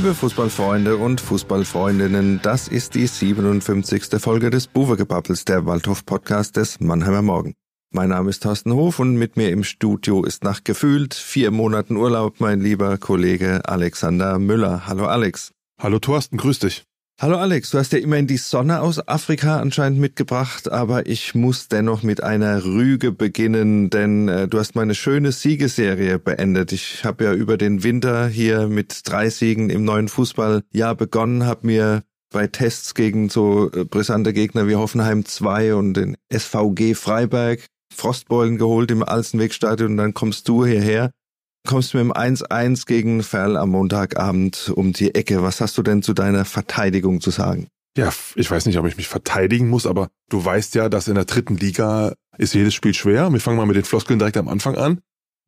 Liebe 0.00 0.14
Fußballfreunde 0.14 0.96
und 0.96 1.20
Fußballfreundinnen, 1.20 2.40
das 2.42 2.68
ist 2.68 2.94
die 2.94 3.06
57. 3.06 4.18
Folge 4.18 4.48
des 4.48 4.66
Buwegebabbels, 4.66 5.44
der 5.44 5.66
Waldhof-Podcast 5.66 6.56
des 6.56 6.80
Mannheimer 6.80 7.20
Morgen. 7.20 7.52
Mein 7.90 8.08
Name 8.08 8.30
ist 8.30 8.42
Thorsten 8.42 8.72
Hof 8.72 8.98
und 8.98 9.16
mit 9.16 9.36
mir 9.36 9.50
im 9.50 9.62
Studio 9.62 10.24
ist 10.24 10.42
nach 10.42 10.64
gefühlt 10.64 11.12
vier 11.12 11.50
Monaten 11.50 11.96
Urlaub 11.96 12.40
mein 12.40 12.62
lieber 12.62 12.96
Kollege 12.96 13.60
Alexander 13.66 14.38
Müller. 14.38 14.86
Hallo 14.86 15.04
Alex. 15.04 15.52
Hallo 15.78 15.98
Thorsten, 15.98 16.38
grüß 16.38 16.60
dich. 16.60 16.86
Hallo 17.22 17.36
Alex, 17.36 17.68
du 17.68 17.76
hast 17.76 17.92
ja 17.92 17.98
immerhin 17.98 18.26
die 18.26 18.38
Sonne 18.38 18.80
aus 18.80 19.06
Afrika 19.06 19.60
anscheinend 19.60 20.00
mitgebracht, 20.00 20.72
aber 20.72 21.06
ich 21.06 21.34
muss 21.34 21.68
dennoch 21.68 22.02
mit 22.02 22.22
einer 22.22 22.64
Rüge 22.64 23.12
beginnen, 23.12 23.90
denn 23.90 24.28
äh, 24.28 24.48
du 24.48 24.58
hast 24.58 24.74
meine 24.74 24.94
schöne 24.94 25.30
Siegeserie 25.30 26.18
beendet. 26.18 26.72
Ich 26.72 27.04
habe 27.04 27.24
ja 27.24 27.34
über 27.34 27.58
den 27.58 27.82
Winter 27.82 28.26
hier 28.26 28.68
mit 28.68 29.02
drei 29.04 29.28
Siegen 29.28 29.68
im 29.68 29.84
neuen 29.84 30.08
Fußballjahr 30.08 30.94
begonnen, 30.94 31.44
habe 31.44 31.66
mir 31.66 32.04
bei 32.32 32.46
Tests 32.46 32.94
gegen 32.94 33.28
so 33.28 33.70
äh, 33.70 33.84
brisante 33.84 34.32
Gegner 34.32 34.66
wie 34.66 34.76
Hoffenheim 34.76 35.26
2 35.26 35.74
und 35.74 35.92
den 35.92 36.16
SVG 36.32 36.94
Freiberg 36.94 37.66
Frostbeulen 37.94 38.56
geholt 38.56 38.90
im 38.90 39.02
Alzenwegstadion 39.02 39.90
und 39.90 39.96
dann 39.98 40.14
kommst 40.14 40.48
du 40.48 40.64
hierher 40.64 41.10
kommst 41.66 41.94
mit 41.94 42.02
dem 42.02 42.12
1-1 42.12 42.86
gegen 42.86 43.22
Ferl 43.22 43.56
am 43.56 43.70
Montagabend 43.70 44.72
um 44.74 44.92
die 44.92 45.14
Ecke. 45.14 45.42
Was 45.42 45.60
hast 45.60 45.76
du 45.78 45.82
denn 45.82 46.02
zu 46.02 46.12
deiner 46.12 46.44
Verteidigung 46.44 47.20
zu 47.20 47.30
sagen? 47.30 47.68
Ja, 47.96 48.12
ich 48.36 48.50
weiß 48.50 48.66
nicht, 48.66 48.78
ob 48.78 48.86
ich 48.86 48.96
mich 48.96 49.08
verteidigen 49.08 49.68
muss, 49.68 49.86
aber 49.86 50.08
du 50.28 50.44
weißt 50.44 50.74
ja, 50.74 50.88
dass 50.88 51.08
in 51.08 51.16
der 51.16 51.24
dritten 51.24 51.56
Liga 51.56 52.14
ist 52.38 52.54
jedes 52.54 52.74
Spiel 52.74 52.94
schwer. 52.94 53.32
Wir 53.32 53.40
fangen 53.40 53.56
mal 53.56 53.66
mit 53.66 53.76
den 53.76 53.84
Floskeln 53.84 54.18
direkt 54.18 54.36
am 54.36 54.48
Anfang 54.48 54.76
an. 54.76 55.00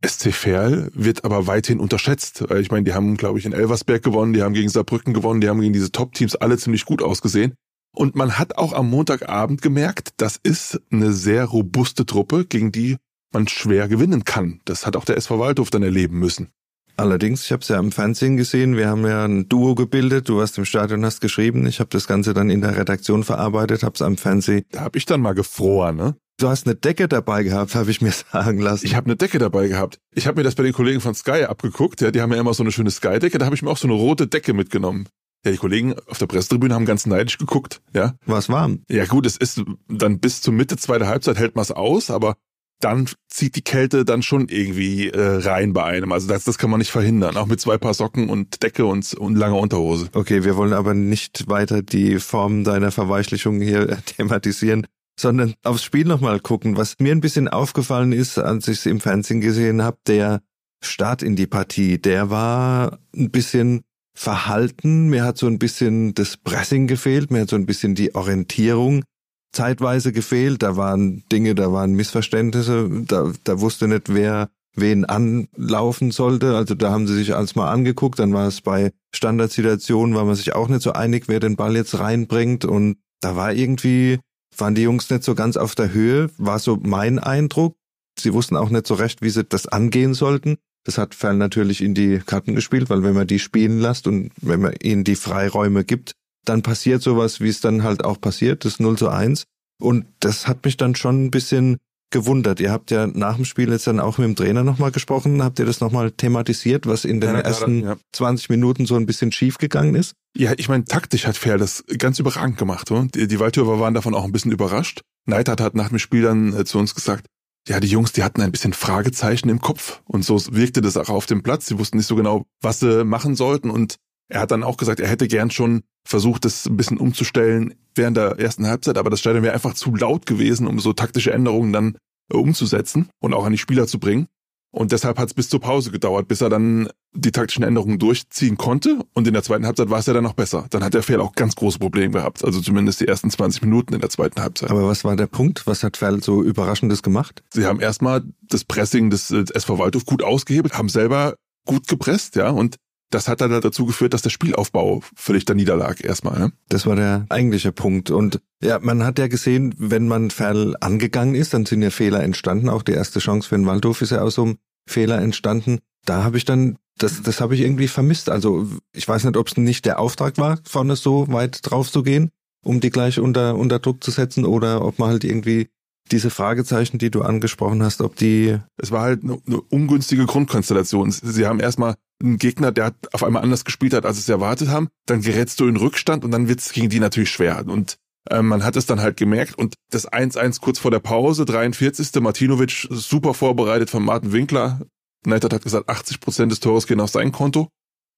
SC 0.05 0.33
Verl 0.33 0.91
wird 0.95 1.25
aber 1.25 1.47
weithin 1.47 1.79
unterschätzt. 1.79 2.45
Ich 2.59 2.73
meine, 2.73 2.85
die 2.85 2.93
haben, 2.93 3.17
glaube 3.17 3.39
ich, 3.39 3.47
in 3.47 3.53
Elversberg 3.53 4.03
gewonnen, 4.03 4.33
die 4.33 4.43
haben 4.43 4.53
gegen 4.53 4.69
Saarbrücken 4.69 5.15
gewonnen, 5.15 5.41
die 5.41 5.49
haben 5.49 5.61
gegen 5.61 5.73
diese 5.73 5.93
Top-Teams 5.93 6.35
alle 6.35 6.59
ziemlich 6.59 6.85
gut 6.85 7.03
ausgesehen. 7.03 7.55
Und 7.95 8.17
man 8.17 8.39
hat 8.39 8.57
auch 8.59 8.73
am 8.73 8.91
Montagabend 8.91 9.63
gemerkt, 9.63 10.15
das 10.17 10.41
ist 10.43 10.81
eine 10.91 11.13
sehr 11.13 11.45
robuste 11.45 12.05
Truppe, 12.07 12.47
gegen 12.47 12.73
die 12.73 12.97
man 13.33 13.49
schwer 13.49 13.89
gewinnen 13.89 14.25
kann. 14.25 14.61
Das 14.65 14.87
hat 14.87 14.97
auch 14.97 15.05
der 15.05 15.17
SV 15.17 15.39
Waldhof 15.39 15.71
dann 15.71 15.83
erleben 15.83 16.19
müssen. 16.19 16.49
Allerdings, 16.97 17.47
ich 17.47 17.53
habe 17.53 17.63
es 17.63 17.69
ja 17.69 17.79
im 17.79 17.91
Fernsehen 17.91 18.37
gesehen, 18.37 18.77
wir 18.77 18.89
haben 18.89 19.07
ja 19.07 19.25
ein 19.25 19.49
Duo 19.49 19.75
gebildet, 19.75 20.29
du 20.29 20.37
warst 20.37 20.59
im 20.59 20.65
Stadion, 20.65 21.05
hast 21.05 21.21
geschrieben, 21.21 21.67
ich 21.67 21.81
habe 21.81 21.89
das 21.91 22.07
Ganze 22.07 22.35
dann 22.35 22.51
in 22.51 22.61
der 22.61 22.77
Redaktion 22.77 23.25
verarbeitet, 23.25 23.83
habe 23.83 23.95
es 23.95 24.03
am 24.03 24.19
Fernsehen. 24.19 24.65
Da 24.71 24.83
habe 24.83 24.99
ich 24.99 25.07
dann 25.07 25.21
mal 25.21 25.33
gefroren, 25.33 25.97
ne? 25.97 26.17
Du 26.39 26.49
hast 26.49 26.67
eine 26.67 26.75
Decke 26.75 27.09
dabei 27.09 27.45
gehabt, 27.45 27.75
habe 27.75 27.91
ich 27.91 28.03
mir 28.03 28.13
sagen 28.33 28.59
lassen. 28.59 28.85
Ich 28.85 28.95
habe 28.95 29.07
eine 29.07 29.17
Decke 29.17 29.39
dabei 29.39 29.69
gehabt. 29.69 29.99
Ich 30.15 30.27
habe 30.27 30.39
mir 30.41 30.45
das 30.45 30.55
bei 30.55 30.63
den 30.63 30.73
Kollegen 30.73 31.01
von 31.01 31.15
Sky 31.15 31.45
abgeguckt, 31.45 32.01
ja, 32.03 32.11
die 32.11 32.21
haben 32.21 32.33
ja 32.33 32.39
immer 32.39 32.55
so 32.55 32.63
eine 32.63 32.73
schöne 32.73 32.91
Sky-Decke, 32.91 33.39
da 33.39 33.47
habe 33.47 33.57
ich 33.57 33.63
mir 33.63 33.71
auch 33.71 33.79
so 33.79 33.89
eine 33.89 33.95
rote 33.95 34.27
Decke 34.27 34.53
mitgenommen. 34.53 35.09
Ja, 35.45 35.51
die 35.51 35.59
Kollegen 35.59 35.95
auf 36.07 36.19
der 36.19 36.27
Pressetribüne 36.27 36.75
haben 36.75 36.85
ganz 36.85 37.07
neidisch 37.07 37.39
geguckt, 37.39 37.81
ja. 37.95 38.15
War 38.27 38.39
es 38.39 38.49
warm? 38.49 38.83
Ja 38.89 39.07
gut, 39.07 39.27
es 39.27 39.37
ist 39.37 39.63
dann 39.89 40.21
bis 40.21 40.41
zur 40.41 40.53
Mitte 40.53 40.77
zweiter 40.77 41.09
Halbzeit 41.09 41.39
hält 41.39 41.57
man 41.57 41.63
es 41.63 41.73
aus, 41.73 42.11
aber 42.11 42.37
dann 42.83 43.09
zieht 43.29 43.57
die 43.57 43.63
Kälte 43.63 44.05
dann 44.05 44.23
schon 44.23 44.49
irgendwie 44.49 45.09
äh, 45.09 45.37
rein 45.37 45.73
bei 45.73 45.85
einem. 45.85 46.13
Also 46.13 46.29
das, 46.29 46.45
das 46.45 46.59
kann 46.59 46.71
man 46.71 46.79
nicht 46.79 46.91
verhindern. 46.91 47.37
Auch 47.37 47.47
mit 47.47 47.61
zwei 47.61 47.79
Paar 47.79 47.95
Socken 47.95 48.29
und 48.29 48.63
Decke 48.63 48.85
und, 48.87 49.15
und 49.15 49.37
langer 49.37 49.59
Unterhose. 49.59 50.09
Okay, 50.13 50.45
wir 50.45 50.57
wollen 50.57 50.73
aber 50.73 50.95
nicht 50.95 51.49
weiter 51.49 51.83
die 51.83 52.19
Form 52.19 52.65
deiner 52.65 52.91
Verweichlichung 52.91 53.61
hier 53.61 53.99
thematisieren, 54.07 54.87
sondern 55.19 55.55
aufs 55.63 55.85
Spiel 55.85 56.07
nochmal 56.07 56.41
gucken. 56.41 56.77
Was 56.77 56.97
mir 56.99 57.13
ein 57.13 57.21
bisschen 57.21 57.49
aufgefallen 57.49 58.13
ist, 58.13 58.39
als 58.39 58.69
ich 58.69 58.79
es 58.79 58.87
im 58.87 59.01
Fernsehen 59.01 59.41
gesehen 59.41 59.83
habe, 59.83 59.99
der 60.07 60.41
Start 60.85 61.23
in 61.23 61.37
die 61.37 61.47
Partie, 61.47 61.99
der 61.99 62.31
war 62.31 62.99
ein 63.17 63.31
bisschen 63.31 63.83
verhalten. 64.15 65.09
Mir 65.09 65.25
hat 65.25 65.39
so 65.39 65.47
ein 65.47 65.59
bisschen 65.59 66.15
das 66.15 66.37
Pressing 66.37 66.87
gefehlt, 66.89 67.31
mir 67.31 67.43
hat 67.43 67.51
so 67.51 67.57
ein 67.57 67.67
bisschen 67.67 67.95
die 67.95 68.15
Orientierung 68.15 69.05
zeitweise 69.53 70.13
gefehlt. 70.13 70.63
Da 70.63 70.77
waren 70.77 71.25
Dinge, 71.31 71.55
da 71.55 71.73
waren 71.73 71.93
Missverständnisse, 71.93 72.89
da, 73.07 73.33
da 73.45 73.61
wusste 73.61 73.89
nicht, 73.89 74.13
wer 74.13 74.49
wen 74.75 75.05
anlaufen 75.05 76.11
sollte. 76.11 76.57
Also 76.57 76.75
da 76.75 76.91
haben 76.91 77.07
sie 77.07 77.15
sich 77.15 77.35
alles 77.35 77.55
mal 77.55 77.71
angeguckt. 77.71 78.19
Dann 78.19 78.33
war 78.33 78.49
es 78.49 78.61
bei 78.61 78.93
Standardsituationen, 79.15 80.15
war 80.15 80.25
man 80.25 80.35
sich 80.35 80.55
auch 80.55 80.69
nicht 80.69 80.83
so 80.83 80.93
einig, 80.93 81.25
wer 81.29 81.41
den 81.41 81.57
Ball 81.57 81.77
jetzt 81.77 81.99
reinbringt. 81.99 82.65
Und 82.65 82.97
da 83.21 83.37
war 83.37 83.53
irgendwie, 83.53 84.19
waren 84.57 84.75
die 84.75 84.83
Jungs 84.83 85.11
nicht 85.11 85.25
so 85.25 85.35
ganz 85.35 85.57
auf 85.57 85.75
der 85.75 85.93
Höhe, 85.93 86.31
war 86.39 86.59
so 86.59 86.79
mein 86.83 87.19
Eindruck. 87.19 87.77
Sie 88.19 88.33
wussten 88.33 88.57
auch 88.57 88.71
nicht 88.71 88.87
so 88.87 88.95
recht, 88.95 89.23
wie 89.23 89.31
sie 89.31 89.45
das 89.45 89.67
angehen 89.67 90.15
sollten. 90.15 90.57
Das 90.85 90.99
hat 90.99 91.15
Fern 91.15 91.39
natürlich 91.39 91.81
in 91.81 91.95
die 91.95 92.19
Karten 92.19 92.55
gespielt, 92.55 92.91
weil 92.91 93.03
wenn 93.03 93.15
man 93.15 93.27
die 93.27 93.39
spielen 93.39 93.79
lässt 93.79 94.07
und 94.07 94.33
wenn 94.41 94.61
man 94.61 94.75
ihnen 94.83 95.05
die 95.05 95.15
Freiräume 95.15 95.85
gibt, 95.85 96.15
dann 96.45 96.63
passiert 96.63 97.03
sowas, 97.03 97.41
wie 97.41 97.49
es 97.49 97.61
dann 97.61 97.83
halt 97.83 98.05
auch 98.05 98.21
passiert, 98.21 98.65
das 98.65 98.81
0 98.81 98.99
zu 98.99 99.09
1. 99.09 99.45
Und 99.81 100.07
das 100.21 100.47
hat 100.47 100.65
mich 100.65 100.77
dann 100.77 100.95
schon 100.95 101.25
ein 101.25 101.31
bisschen 101.31 101.79
gewundert. 102.13 102.61
Ihr 102.61 102.71
habt 102.71 102.91
ja 102.91 103.09
nach 103.09 103.37
dem 103.37 103.45
Spiel 103.45 103.71
jetzt 103.71 103.87
dann 103.87 103.99
auch 103.99 104.19
mit 104.19 104.27
dem 104.27 104.37
Trainer 104.37 104.63
nochmal 104.63 104.93
gesprochen. 104.93 105.43
Habt 105.43 105.59
ihr 105.59 105.67
das 105.67 105.81
nochmal 105.81 106.13
thematisiert, 106.13 106.87
was 106.87 107.05
in 107.05 107.21
den 107.21 107.35
ja, 107.35 107.41
ersten 107.41 107.83
ja. 107.83 107.97
20 108.13 108.51
Minuten 108.51 108.87
so 108.87 108.95
ein 108.95 109.07
bisschen 109.07 109.33
schief 109.33 109.59
gegangen 109.59 109.97
ist? 109.97 110.15
Ja, 110.37 110.53
ich 110.57 110.69
meine, 110.69 110.85
taktisch 110.85 111.27
hat 111.27 111.37
Fair 111.37 111.59
das 111.59 111.85
ganz 111.99 112.19
überragend 112.19 112.59
gemacht. 112.59 112.91
Oder? 112.91 113.09
Die, 113.13 113.27
die 113.27 113.41
Waldhörer 113.41 113.81
waren 113.81 113.95
davon 113.95 114.15
auch 114.15 114.25
ein 114.25 114.33
bisschen 114.33 114.53
überrascht. 114.53 115.01
Neidhardt 115.27 115.61
hat 115.61 115.75
nach 115.75 115.89
dem 115.89 115.99
Spiel 115.99 116.23
dann 116.23 116.55
äh, 116.55 116.65
zu 116.65 116.79
uns 116.79 116.95
gesagt, 116.95 117.27
ja, 117.69 117.81
die 117.81 117.89
Jungs, 117.89 118.13
die 118.13 118.25
hatten 118.25 118.43
ein 118.43 118.53
bisschen 118.53 118.73
Fragezeichen 118.73 119.49
im 119.49 119.61
Kopf. 119.61 120.03
Und 120.05 120.25
so 120.25 120.41
wirkte 120.51 120.81
das 120.81 120.97
auch 120.97 121.09
auf 121.09 121.27
dem 121.27 121.43
Platz. 121.43 121.67
Sie 121.67 121.79
wussten 121.79 121.97
nicht 121.97 122.07
so 122.07 122.17
genau, 122.17 122.45
was 122.61 122.81
sie 122.81 123.05
machen 123.05 123.37
sollten. 123.37 123.71
Und 123.71 123.97
er 124.29 124.41
hat 124.41 124.51
dann 124.51 124.63
auch 124.63 124.77
gesagt, 124.77 125.01
er 125.01 125.09
hätte 125.09 125.29
gern 125.29 125.51
schon 125.51 125.83
versucht, 126.05 126.45
das 126.45 126.67
ein 126.67 126.77
bisschen 126.77 126.99
umzustellen 126.99 127.75
während 127.95 128.17
der 128.17 128.39
ersten 128.39 128.67
Halbzeit, 128.67 128.99
aber 128.99 129.11
das 129.11 129.21
Stadion 129.21 129.43
wäre 129.43 129.55
einfach 129.55 129.75
zu 129.75 129.95
laut 129.95 130.27
gewesen, 130.27 130.67
um 130.67 130.81
so 130.81 130.93
taktische 130.93 131.33
Änderungen 131.33 131.73
dann 131.73 131.97
äh, 132.33 132.37
umzusetzen 132.37 133.09
und 133.21 133.35
auch 133.35 133.45
an 133.45 133.53
die 133.53 133.59
Spieler 133.59 133.87
zu 133.87 133.99
bringen. 133.99 134.29
Und 134.75 134.91
deshalb 134.91 135.19
hat 135.19 135.29
es 135.29 135.35
bis 135.35 135.51
zur 135.51 135.61
Pause 135.61 135.91
gedauert, 135.91 136.29
bis 136.29 136.41
er 136.41 136.49
dann 136.49 136.89
die 137.15 137.31
taktischen 137.31 137.63
Änderungen 137.63 137.99
durchziehen 137.99 138.57
konnte. 138.57 139.01
Und 139.13 139.27
in 139.29 139.35
der 139.35 139.43
zweiten 139.43 139.67
Halbzeit 139.67 139.91
war 139.91 139.99
es 139.99 140.07
ja 140.07 140.15
dann 140.15 140.25
noch 140.25 140.33
besser. 140.33 140.65
Dann 140.71 140.83
hat 140.83 140.95
der 140.95 141.03
Ferl 141.03 141.21
auch 141.21 141.35
ganz 141.35 141.55
große 141.57 141.79
Probleme 141.79 142.15
gehabt. 142.15 142.43
Also 142.43 142.59
zumindest 142.63 143.03
die 143.03 143.07
ersten 143.07 143.29
20 143.29 143.61
Minuten 143.61 143.93
in 143.93 144.01
der 144.01 144.09
zweiten 144.09 144.41
Halbzeit. 144.41 144.71
Aber 144.71 144.89
was 144.89 145.05
war 145.05 145.15
der 145.15 145.27
Punkt? 145.27 145.67
Was 145.67 145.83
hat 145.83 145.99
Ferl 145.99 146.23
so 146.23 146.43
Überraschendes 146.43 147.03
gemacht? 147.03 147.43
Sie 147.53 147.67
haben 147.67 147.81
erstmal 147.81 148.23
das 148.41 148.65
Pressing 148.65 149.11
des 149.11 149.31
SV 149.31 149.79
Waldhof 149.79 150.07
gut 150.07 150.23
ausgehebelt, 150.23 150.79
haben 150.79 150.89
selber 150.89 151.35
gut 151.67 151.87
gepresst, 151.87 152.37
ja, 152.37 152.49
und 152.49 152.77
das 153.15 153.29
hat 153.29 153.41
dann 153.41 153.61
dazu 153.61 153.87
geführt, 153.87 154.15
dass 154.15 154.23
der 154.23 154.31
Spielaufbau 154.31 155.03
völlig 155.15 155.45
da 155.45 155.55
niederlag 155.55 156.03
erstmal. 156.03 156.39
Ne? 156.39 156.53
Das 156.69 156.87
war 156.87 156.97
der 156.97 157.27
eigentliche 157.29 157.71
Punkt. 157.71 158.11
Und 158.11 158.41
ja, 158.63 158.79
man 158.81 159.05
hat 159.05 159.19
ja 159.19 159.29
gesehen, 159.29 159.75
wenn 159.79 160.09
man 160.09 160.31
Ferl 160.31 160.77
angegangen 160.81 161.35
ist, 161.35 161.55
dann 161.55 161.67
sind 161.67 161.83
ja 161.83 161.91
Fehler 161.91 162.23
entstanden. 162.23 162.69
Auch 162.69 162.83
die 162.83 162.93
erste 162.93 163.19
Chance 163.19 163.49
für 163.49 163.57
den 163.57 163.67
Waldhof 163.67 164.03
ist 164.03 164.11
ja 164.11 164.23
aus 164.23 164.35
so 164.35 164.45
einem 164.45 164.59
Fehler 164.89 165.21
entstanden. 165.21 165.81
Da 166.05 166.25
habe 166.25 166.39
ich 166.39 166.45
dann, 166.45 166.79
das, 166.99 167.23
das 167.23 167.41
habe 167.41 167.55
ich 167.55 167.61
irgendwie 167.61 167.89
vermisst. 167.89 168.31
Also 168.31 168.67
ich 168.95 169.07
weiß 169.07 169.25
nicht, 169.25 169.37
ob 169.37 169.49
es 169.49 169.57
nicht 169.57 169.85
der 169.85 170.01
Auftrag 170.01 170.39
war, 170.39 170.59
vorne 170.65 170.97
so 170.97 171.29
weit 171.29 171.61
drauf 171.63 171.91
zu 171.91 172.03
gehen, 172.03 172.31
um 172.65 172.81
die 172.81 172.91
gleich 172.91 173.21
unter, 173.21 173.57
unter 173.57 173.79
Druck 173.79 174.03
zu 174.03 174.11
setzen, 174.11 174.45
oder 174.45 174.85
ob 174.85 174.99
man 174.99 175.11
halt 175.11 175.25
irgendwie 175.25 175.69
diese 176.11 176.31
Fragezeichen, 176.31 176.99
die 176.99 177.11
du 177.11 177.23
angesprochen 177.23 177.83
hast, 177.83 178.01
ob 178.01 178.17
die. 178.17 178.59
Es 178.77 178.91
war 178.91 179.03
halt 179.03 179.23
eine, 179.23 179.39
eine 179.47 179.61
ungünstige 179.61 180.27
Grundkonstellation. 180.27 181.11
Sie 181.11 181.47
haben 181.47 181.61
erstmal 181.61 181.95
einen 182.23 182.39
Gegner, 182.39 182.73
der 182.73 182.95
auf 183.13 183.25
einmal 183.25 183.43
anders 183.43 183.65
gespielt 183.65 183.95
hat, 183.95 184.07
als 184.07 184.19
es 184.19 184.29
erwartet 184.29 184.69
haben. 184.69 184.89
Dann 185.07 185.21
gerätst 185.21 185.61
du 185.61 185.67
in 185.67 185.77
Rückstand 185.77 186.25
und 186.25 186.31
dann 186.31 186.49
wird 186.49 186.61
es 186.61 186.73
gegen 186.73 186.89
die 186.89 187.01
natürlich 187.01 187.31
schwer. 187.31 187.65
Und 187.67 187.99
äh, 188.31 188.43
man 188.43 188.65
hat 188.65 188.77
es 188.77 188.87
dann 188.87 189.01
halt 189.01 189.17
gemerkt. 189.17 189.57
Und 189.59 189.75
das 189.91 190.11
1-1 190.11 190.61
kurz 190.61 190.79
vor 190.79 190.91
der 190.91 191.01
Pause, 191.01 191.45
43. 191.45 192.21
Martinovic, 192.21 192.89
super 192.91 193.35
vorbereitet 193.35 193.91
von 193.91 194.05
Martin 194.05 194.33
Winkler. 194.33 194.81
Neidert 195.25 195.53
hat 195.53 195.63
gesagt, 195.63 195.89
80 195.89 196.21
Prozent 196.21 196.53
des 196.53 196.61
Tores 196.61 196.87
gehen 196.87 197.01
auf 197.01 197.11
sein 197.11 197.33
Konto. 197.33 197.69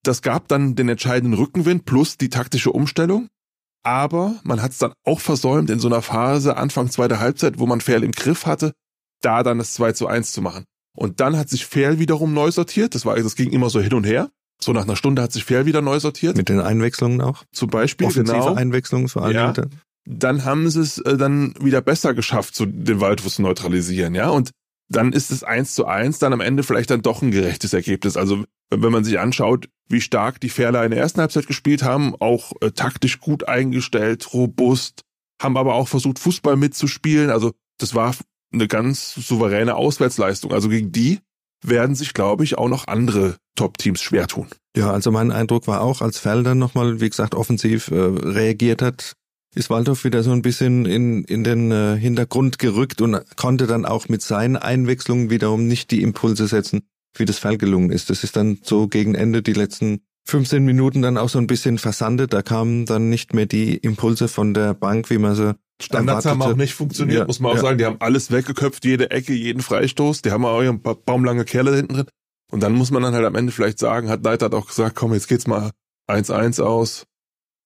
Das 0.02 0.22
gab 0.22 0.48
dann 0.48 0.74
den 0.74 0.88
entscheidenden 0.88 1.38
Rückenwind 1.38 1.84
plus 1.84 2.16
die 2.16 2.28
taktische 2.28 2.72
Umstellung. 2.72 3.28
Aber 3.82 4.36
man 4.44 4.62
hat 4.62 4.72
es 4.72 4.78
dann 4.78 4.94
auch 5.04 5.20
versäumt, 5.20 5.70
in 5.70 5.78
so 5.78 5.88
einer 5.88 6.02
Phase 6.02 6.56
Anfang 6.56 6.90
zweiter 6.90 7.20
Halbzeit, 7.20 7.58
wo 7.58 7.66
man 7.66 7.82
Fair 7.82 8.02
im 8.02 8.12
Griff 8.12 8.46
hatte, 8.46 8.72
da 9.20 9.42
dann 9.42 9.58
das 9.58 9.74
2 9.74 9.92
zu 9.92 10.06
1 10.06 10.32
zu 10.32 10.40
machen. 10.40 10.64
Und 10.96 11.20
dann 11.20 11.36
hat 11.36 11.48
sich 11.48 11.66
Fair 11.66 11.98
wiederum 11.98 12.34
neu 12.34 12.50
sortiert. 12.50 12.94
Das 12.94 13.04
war, 13.04 13.16
das 13.16 13.34
ging 13.34 13.50
immer 13.50 13.70
so 13.70 13.80
hin 13.80 13.94
und 13.94 14.04
her. 14.04 14.30
So 14.62 14.72
nach 14.72 14.84
einer 14.84 14.96
Stunde 14.96 15.22
hat 15.22 15.32
sich 15.32 15.44
Fair 15.44 15.66
wieder 15.66 15.82
neu 15.82 15.98
sortiert. 15.98 16.36
Mit 16.36 16.48
den 16.48 16.60
Einwechslungen 16.60 17.20
auch? 17.20 17.44
Zum 17.52 17.68
Beispiel, 17.68 18.06
Offensive 18.06 18.38
genau. 18.38 18.54
Einwechslungen 18.54 19.08
vor 19.08 19.24
allem. 19.24 19.34
Ja. 19.34 19.52
Dann 20.06 20.44
haben 20.44 20.68
sie 20.70 20.80
es 20.80 20.98
äh, 20.98 21.16
dann 21.16 21.54
wieder 21.60 21.80
besser 21.80 22.14
geschafft, 22.14 22.54
so 22.54 22.66
den 22.66 23.00
Waldfuß 23.00 23.36
zu 23.36 23.42
neutralisieren, 23.42 24.14
ja. 24.14 24.28
Und 24.28 24.50
dann 24.88 25.12
ist 25.12 25.30
es 25.30 25.42
eins 25.42 25.74
zu 25.74 25.86
eins 25.86 26.18
dann 26.18 26.32
am 26.32 26.40
Ende 26.40 26.62
vielleicht 26.62 26.90
dann 26.90 27.02
doch 27.02 27.22
ein 27.22 27.30
gerechtes 27.30 27.72
Ergebnis. 27.72 28.16
Also 28.16 28.44
wenn 28.70 28.92
man 28.92 29.04
sich 29.04 29.18
anschaut, 29.18 29.68
wie 29.88 30.00
stark 30.00 30.40
die 30.40 30.50
Fairler 30.50 30.84
in 30.84 30.90
der 30.90 31.00
ersten 31.00 31.20
Halbzeit 31.20 31.46
gespielt 31.46 31.82
haben, 31.82 32.14
auch 32.20 32.52
äh, 32.60 32.70
taktisch 32.70 33.20
gut 33.20 33.48
eingestellt, 33.48 34.32
robust, 34.34 35.02
haben 35.40 35.56
aber 35.56 35.74
auch 35.74 35.88
versucht, 35.88 36.18
Fußball 36.18 36.56
mitzuspielen. 36.56 37.30
Also 37.30 37.52
das 37.78 37.94
war 37.94 38.14
eine 38.54 38.68
ganz 38.68 39.14
souveräne 39.14 39.74
Auswärtsleistung. 39.74 40.52
Also 40.52 40.68
gegen 40.68 40.92
die 40.92 41.20
werden 41.62 41.94
sich, 41.96 42.14
glaube 42.14 42.44
ich, 42.44 42.58
auch 42.58 42.68
noch 42.68 42.86
andere 42.88 43.36
Top-Teams 43.56 44.00
schwer 44.00 44.26
tun. 44.26 44.48
Ja, 44.76 44.90
also 44.90 45.10
mein 45.10 45.30
Eindruck 45.30 45.66
war 45.66 45.80
auch, 45.80 46.02
als 46.02 46.18
Felder 46.18 46.54
nochmal, 46.54 47.00
wie 47.00 47.08
gesagt, 47.08 47.34
offensiv 47.34 47.88
äh, 47.90 47.94
reagiert 47.94 48.82
hat, 48.82 49.14
ist 49.54 49.70
Waldhof 49.70 50.04
wieder 50.04 50.22
so 50.22 50.32
ein 50.32 50.42
bisschen 50.42 50.84
in, 50.84 51.24
in 51.24 51.44
den 51.44 51.70
äh, 51.70 51.96
Hintergrund 51.96 52.58
gerückt 52.58 53.00
und 53.00 53.20
konnte 53.36 53.66
dann 53.66 53.86
auch 53.86 54.08
mit 54.08 54.22
seinen 54.22 54.56
Einwechslungen 54.56 55.30
wiederum 55.30 55.66
nicht 55.66 55.90
die 55.90 56.02
Impulse 56.02 56.48
setzen, 56.48 56.82
wie 57.16 57.24
das 57.24 57.38
Fall 57.38 57.56
gelungen 57.56 57.90
ist. 57.90 58.10
Das 58.10 58.24
ist 58.24 58.36
dann 58.36 58.58
so 58.62 58.88
gegen 58.88 59.14
Ende 59.14 59.42
die 59.42 59.52
letzten 59.52 60.00
15 60.26 60.64
Minuten 60.64 61.02
dann 61.02 61.18
auch 61.18 61.28
so 61.28 61.38
ein 61.38 61.46
bisschen 61.46 61.78
versandet. 61.78 62.32
Da 62.32 62.42
kamen 62.42 62.86
dann 62.86 63.10
nicht 63.10 63.34
mehr 63.34 63.46
die 63.46 63.76
Impulse 63.76 64.28
von 64.28 64.54
der 64.54 64.74
Bank, 64.74 65.10
wie 65.10 65.18
man 65.18 65.34
sie 65.34 65.54
Standards 65.84 66.24
erwartete. 66.24 66.44
haben 66.44 66.52
auch 66.52 66.56
nicht 66.56 66.74
funktioniert, 66.74 67.20
Ja, 67.20 67.26
muss 67.26 67.40
man 67.40 67.52
auch 67.52 67.56
ja. 67.56 67.62
sagen. 67.62 67.78
Die 67.78 67.84
haben 67.84 67.96
alles 68.00 68.30
weggeköpft, 68.30 68.84
jede 68.84 69.10
Ecke, 69.10 69.32
jeden 69.32 69.62
Freistoß. 69.62 70.22
Die 70.22 70.30
haben 70.30 70.44
auch 70.44 70.60
ein 70.60 70.82
paar 70.82 70.94
baumlange 70.94 71.44
Kerle 71.44 71.74
hinten 71.76 71.94
drin. 71.94 72.06
Und 72.52 72.62
dann 72.62 72.72
muss 72.72 72.90
man 72.90 73.02
dann 73.02 73.14
halt 73.14 73.24
am 73.24 73.34
Ende 73.34 73.52
vielleicht 73.52 73.78
sagen, 73.78 74.08
hat 74.08 74.22
Neidhardt 74.22 74.54
auch 74.54 74.66
gesagt, 74.68 74.94
komm, 74.94 75.12
jetzt 75.14 75.28
geht's 75.28 75.46
mal 75.46 75.70
1-1 76.08 76.60
aus. 76.62 77.04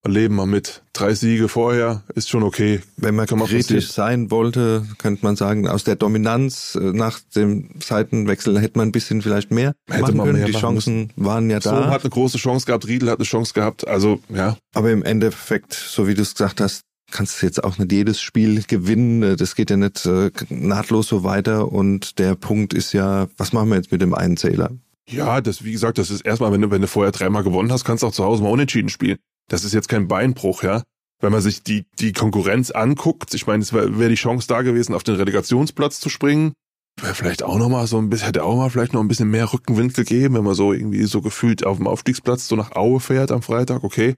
Leben 0.07 0.37
wir 0.37 0.47
mit. 0.47 0.85
Drei 0.95 1.13
Siege 1.13 1.49
vorher 1.49 2.03
ist 2.15 2.31
schon 2.31 2.43
okay. 2.45 2.81
Wenn 2.97 3.17
man 3.17 3.27
kritisch 3.27 3.91
sein 3.91 4.31
wollte, 4.31 4.87
könnte 4.97 5.25
man 5.25 5.35
sagen, 5.37 5.69
aus 5.69 5.85
der 5.85 5.97
Dominanz 5.97 6.79
äh, 6.81 6.93
nach 6.93 7.19
dem 7.35 7.69
Seitenwechsel 7.83 8.59
hätte 8.61 8.79
man 8.79 8.89
ein 8.89 8.93
bisschen 8.93 9.21
vielleicht 9.21 9.51
mehr 9.51 9.75
Hätte 9.91 10.03
machen 10.03 10.17
man 10.17 10.27
können. 10.27 10.39
mehr 10.39 10.47
Die 10.47 10.53
Chancen 10.53 11.13
waren 11.17 11.51
ja 11.51 11.59
da. 11.59 11.91
hat 11.91 12.03
eine 12.05 12.11
große 12.11 12.39
Chance 12.39 12.65
gehabt, 12.65 12.87
Riedel 12.87 13.11
hat 13.11 13.19
eine 13.19 13.27
Chance 13.27 13.53
gehabt. 13.53 13.87
Also, 13.87 14.21
ja, 14.31 14.57
Aber 14.73 14.91
im 14.93 15.03
Endeffekt, 15.03 15.75
so 15.75 16.07
wie 16.07 16.15
du 16.15 16.23
es 16.23 16.33
gesagt 16.33 16.61
hast, 16.63 16.83
kannst 17.11 17.41
du 17.41 17.47
jetzt 17.47 17.63
auch 17.65 17.79
nicht 17.79 17.93
jedes 17.93 18.21
Spiel 18.21 18.63
gewinnen. 18.63 19.37
Das 19.37 19.55
geht 19.55 19.71
ja 19.71 19.77
nicht 19.77 20.07
äh, 20.07 20.31
nahtlos 20.49 21.09
so 21.09 21.25
weiter. 21.25 21.73
Und 21.73 22.19
der 22.19 22.35
Punkt 22.35 22.75
ist 22.75 22.93
ja, 22.93 23.29
was 23.37 23.53
machen 23.53 23.69
wir 23.71 23.77
jetzt 23.77 23.93
mit 23.93 24.03
dem 24.03 24.15
einen 24.15 24.37
Zähler? 24.37 24.71
Ja, 25.09 25.41
das, 25.41 25.65
wie 25.65 25.73
gesagt, 25.73 25.99
das 25.99 26.11
ist 26.11 26.21
erstmal, 26.21 26.53
wenn 26.53 26.61
du, 26.61 26.71
wenn 26.71 26.83
du 26.83 26.89
vorher 26.89 27.13
dreimal 27.13 27.43
gewonnen 27.43 27.73
hast, 27.73 27.85
kannst 27.85 28.03
du 28.03 28.09
auch 28.09 28.13
zu 28.13 28.25
Hause 28.25 28.43
mal 28.43 28.51
unentschieden 28.51 28.91
spielen. 28.91 29.19
Das 29.49 29.65
ist 29.65 29.73
jetzt 29.73 29.89
kein 29.89 30.09
Beinbruch, 30.09 30.63
ja. 30.63 30.83
Wenn 31.21 31.33
man 31.33 31.41
sich 31.41 31.63
die, 31.63 31.87
die 31.99 32.13
Konkurrenz 32.13 32.71
anguckt, 32.71 33.35
ich 33.35 33.47
meine, 33.47 33.63
es 33.63 33.73
wäre 33.73 33.99
wär 33.99 34.09
die 34.09 34.15
Chance 34.15 34.47
da 34.47 34.63
gewesen, 34.63 34.95
auf 34.95 35.03
den 35.03 35.17
Relegationsplatz 35.17 35.99
zu 35.99 36.11
springen. 36.11 36.53
Wäre 37.01 37.15
vielleicht 37.15 37.43
auch 37.43 37.59
noch 37.59 37.69
mal 37.69 37.87
so 37.87 37.99
ein 37.99 38.11
bisschen, 38.11 38.27
hätte 38.27 38.45
auch 38.45 38.57
mal 38.57 38.71
vielleicht 38.71 38.93
noch 38.93 39.01
ein 39.01 39.09
bisschen 39.09 39.31
mehr 39.31 39.53
Rückenwind 39.53 39.95
gegeben, 39.95 40.35
wenn 40.35 40.45
man 40.45 40.55
so 40.55 40.73
irgendwie 40.73 41.05
so 41.05 41.23
gefühlt 41.23 41.65
auf 41.65 41.79
dem 41.79 41.87
Aufstiegsplatz 41.87 42.47
so 42.47 42.57
nach 42.57 42.73
Aue 42.73 43.01
fährt 43.01 43.33
am 43.33 43.43
Freitag, 43.43 43.85
okay. 43.85 44.15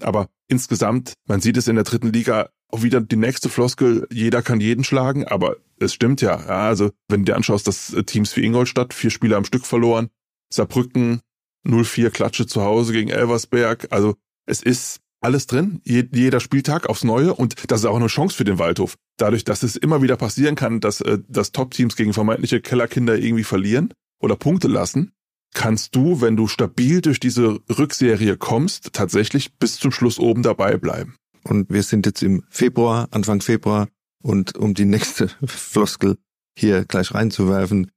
Aber 0.00 0.28
insgesamt, 0.48 1.14
man 1.26 1.40
sieht 1.40 1.56
es 1.56 1.68
in 1.68 1.76
der 1.76 1.84
dritten 1.84 2.12
Liga 2.12 2.50
auch 2.68 2.82
wieder 2.82 3.00
die 3.00 3.16
nächste 3.16 3.48
Floskel, 3.48 4.06
jeder 4.10 4.42
kann 4.42 4.60
jeden 4.60 4.84
schlagen, 4.84 5.24
aber 5.24 5.56
es 5.78 5.94
stimmt 5.94 6.20
ja. 6.20 6.40
ja 6.40 6.68
also, 6.68 6.90
wenn 7.08 7.20
du 7.20 7.32
dir 7.32 7.36
anschaust, 7.36 7.66
dass 7.66 7.92
äh, 7.92 8.02
Teams 8.02 8.36
wie 8.36 8.44
Ingolstadt 8.44 8.92
vier 8.94 9.10
Spiele 9.10 9.36
am 9.36 9.44
Stück 9.44 9.64
verloren, 9.66 10.08
Saarbrücken 10.52 11.20
0-4 11.66 12.10
Klatsche 12.10 12.46
zu 12.46 12.62
Hause 12.62 12.92
gegen 12.92 13.10
Elversberg. 13.10 13.88
Also 13.90 14.16
es 14.46 14.62
ist 14.62 15.00
alles 15.20 15.46
drin, 15.46 15.80
je, 15.84 16.04
jeder 16.12 16.40
Spieltag 16.40 16.86
aufs 16.88 17.04
Neue 17.04 17.32
und 17.32 17.70
das 17.70 17.80
ist 17.80 17.86
auch 17.86 17.96
eine 17.96 18.08
Chance 18.08 18.36
für 18.36 18.44
den 18.44 18.58
Waldhof. 18.58 18.96
Dadurch, 19.16 19.44
dass 19.44 19.62
es 19.62 19.76
immer 19.76 20.02
wieder 20.02 20.16
passieren 20.16 20.54
kann, 20.54 20.80
dass, 20.80 21.00
äh, 21.00 21.18
dass 21.28 21.52
Top-Teams 21.52 21.96
gegen 21.96 22.12
vermeintliche 22.12 22.60
Kellerkinder 22.60 23.16
irgendwie 23.16 23.44
verlieren 23.44 23.94
oder 24.20 24.36
Punkte 24.36 24.68
lassen, 24.68 25.12
kannst 25.54 25.94
du, 25.96 26.20
wenn 26.20 26.36
du 26.36 26.46
stabil 26.48 27.00
durch 27.00 27.18
diese 27.20 27.58
Rückserie 27.70 28.36
kommst, 28.36 28.92
tatsächlich 28.92 29.54
bis 29.58 29.78
zum 29.78 29.92
Schluss 29.92 30.18
oben 30.18 30.42
dabei 30.42 30.76
bleiben. 30.76 31.16
Und 31.44 31.70
wir 31.70 31.82
sind 31.82 32.06
jetzt 32.06 32.22
im 32.22 32.42
Februar, 32.50 33.08
Anfang 33.10 33.40
Februar. 33.40 33.88
Und 34.22 34.56
um 34.56 34.74
die 34.74 34.86
nächste 34.86 35.28
Floskel 35.46 36.16
hier 36.58 36.84
gleich 36.84 37.12
reinzuwerfen, 37.14 37.90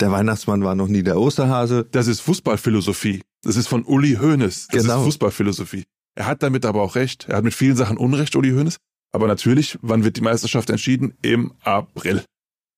der 0.00 0.10
Weihnachtsmann 0.12 0.62
war 0.64 0.74
noch 0.74 0.88
nie 0.88 1.02
der 1.02 1.18
Osterhase. 1.18 1.86
Das 1.90 2.06
ist 2.06 2.20
Fußballphilosophie. 2.20 3.22
Das 3.42 3.56
ist 3.56 3.68
von 3.68 3.84
Uli 3.84 4.16
Hoeneß. 4.20 4.68
Das 4.70 4.82
Genau. 4.82 4.98
ist 5.00 5.04
Fußballphilosophie. 5.04 5.84
Er 6.14 6.26
hat 6.26 6.42
damit 6.42 6.64
aber 6.66 6.82
auch 6.82 6.94
recht. 6.96 7.26
Er 7.28 7.36
hat 7.38 7.44
mit 7.44 7.54
vielen 7.54 7.76
Sachen 7.76 7.96
Unrecht, 7.96 8.34
Uli 8.36 8.50
Hoeneß. 8.50 8.76
Aber 9.12 9.26
natürlich, 9.26 9.78
wann 9.82 10.04
wird 10.04 10.16
die 10.16 10.20
Meisterschaft 10.22 10.70
entschieden? 10.70 11.14
Im 11.22 11.52
April. 11.62 12.22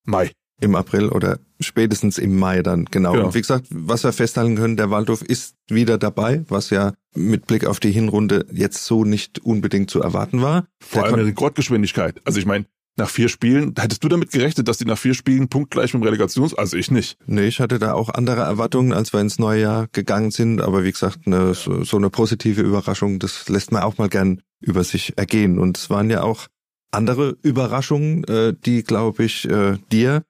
Mai. 0.05 0.31
Im 0.61 0.75
April 0.75 1.09
oder 1.09 1.39
spätestens 1.59 2.17
im 2.17 2.37
Mai 2.37 2.61
dann, 2.61 2.85
genau. 2.85 3.13
Genau. 3.13 3.25
Und 3.27 3.35
wie 3.35 3.41
gesagt, 3.41 3.67
was 3.69 4.03
wir 4.03 4.13
festhalten 4.13 4.55
können, 4.55 4.77
der 4.77 4.91
Waldhof 4.91 5.21
ist 5.21 5.55
wieder 5.67 5.97
dabei, 5.97 6.43
was 6.47 6.69
ja 6.69 6.93
mit 7.15 7.47
Blick 7.47 7.65
auf 7.65 7.79
die 7.79 7.91
Hinrunde 7.91 8.45
jetzt 8.51 8.85
so 8.85 9.03
nicht 9.03 9.39
unbedingt 9.39 9.89
zu 9.89 10.01
erwarten 10.01 10.41
war. 10.41 10.65
Vor 10.79 11.03
Der 11.03 11.11
allem 11.11 11.21
in 11.21 11.25
Rekordgeschwindigkeit. 11.27 12.21
Also 12.25 12.39
ich 12.39 12.45
meine, 12.45 12.65
nach 12.95 13.09
vier 13.09 13.27
Spielen, 13.27 13.73
hättest 13.77 14.03
du 14.03 14.07
damit 14.07 14.31
gerechnet, 14.31 14.67
dass 14.67 14.77
die 14.77 14.85
nach 14.85 14.97
vier 14.97 15.15
Spielen 15.15 15.47
punktgleich 15.47 15.93
mit 15.93 16.03
dem 16.03 16.05
Relegations... 16.05 16.53
Also 16.53 16.77
ich 16.77 16.91
nicht. 16.91 17.17
Nee, 17.25 17.47
ich 17.47 17.59
hatte 17.59 17.79
da 17.79 17.93
auch 17.93 18.09
andere 18.09 18.41
Erwartungen, 18.41 18.93
als 18.93 19.13
wir 19.13 19.19
ins 19.19 19.39
neue 19.39 19.61
Jahr 19.61 19.87
gegangen 19.91 20.29
sind. 20.29 20.61
Aber 20.61 20.83
wie 20.83 20.91
gesagt, 20.91 21.21
eine, 21.25 21.55
so, 21.55 21.83
so 21.83 21.97
eine 21.97 22.11
positive 22.11 22.61
Überraschung, 22.61 23.17
das 23.17 23.49
lässt 23.49 23.71
man 23.71 23.81
auch 23.81 23.97
mal 23.97 24.09
gern 24.09 24.41
über 24.61 24.83
sich 24.83 25.17
ergehen. 25.17 25.57
Und 25.57 25.77
es 25.77 25.89
waren 25.89 26.09
ja 26.11 26.21
auch 26.21 26.47
andere 26.91 27.35
Überraschungen, 27.41 28.23
äh, 28.25 28.53
die, 28.53 28.83
glaube 28.83 29.23
ich, 29.23 29.49
äh, 29.49 29.77
dir 29.91 30.23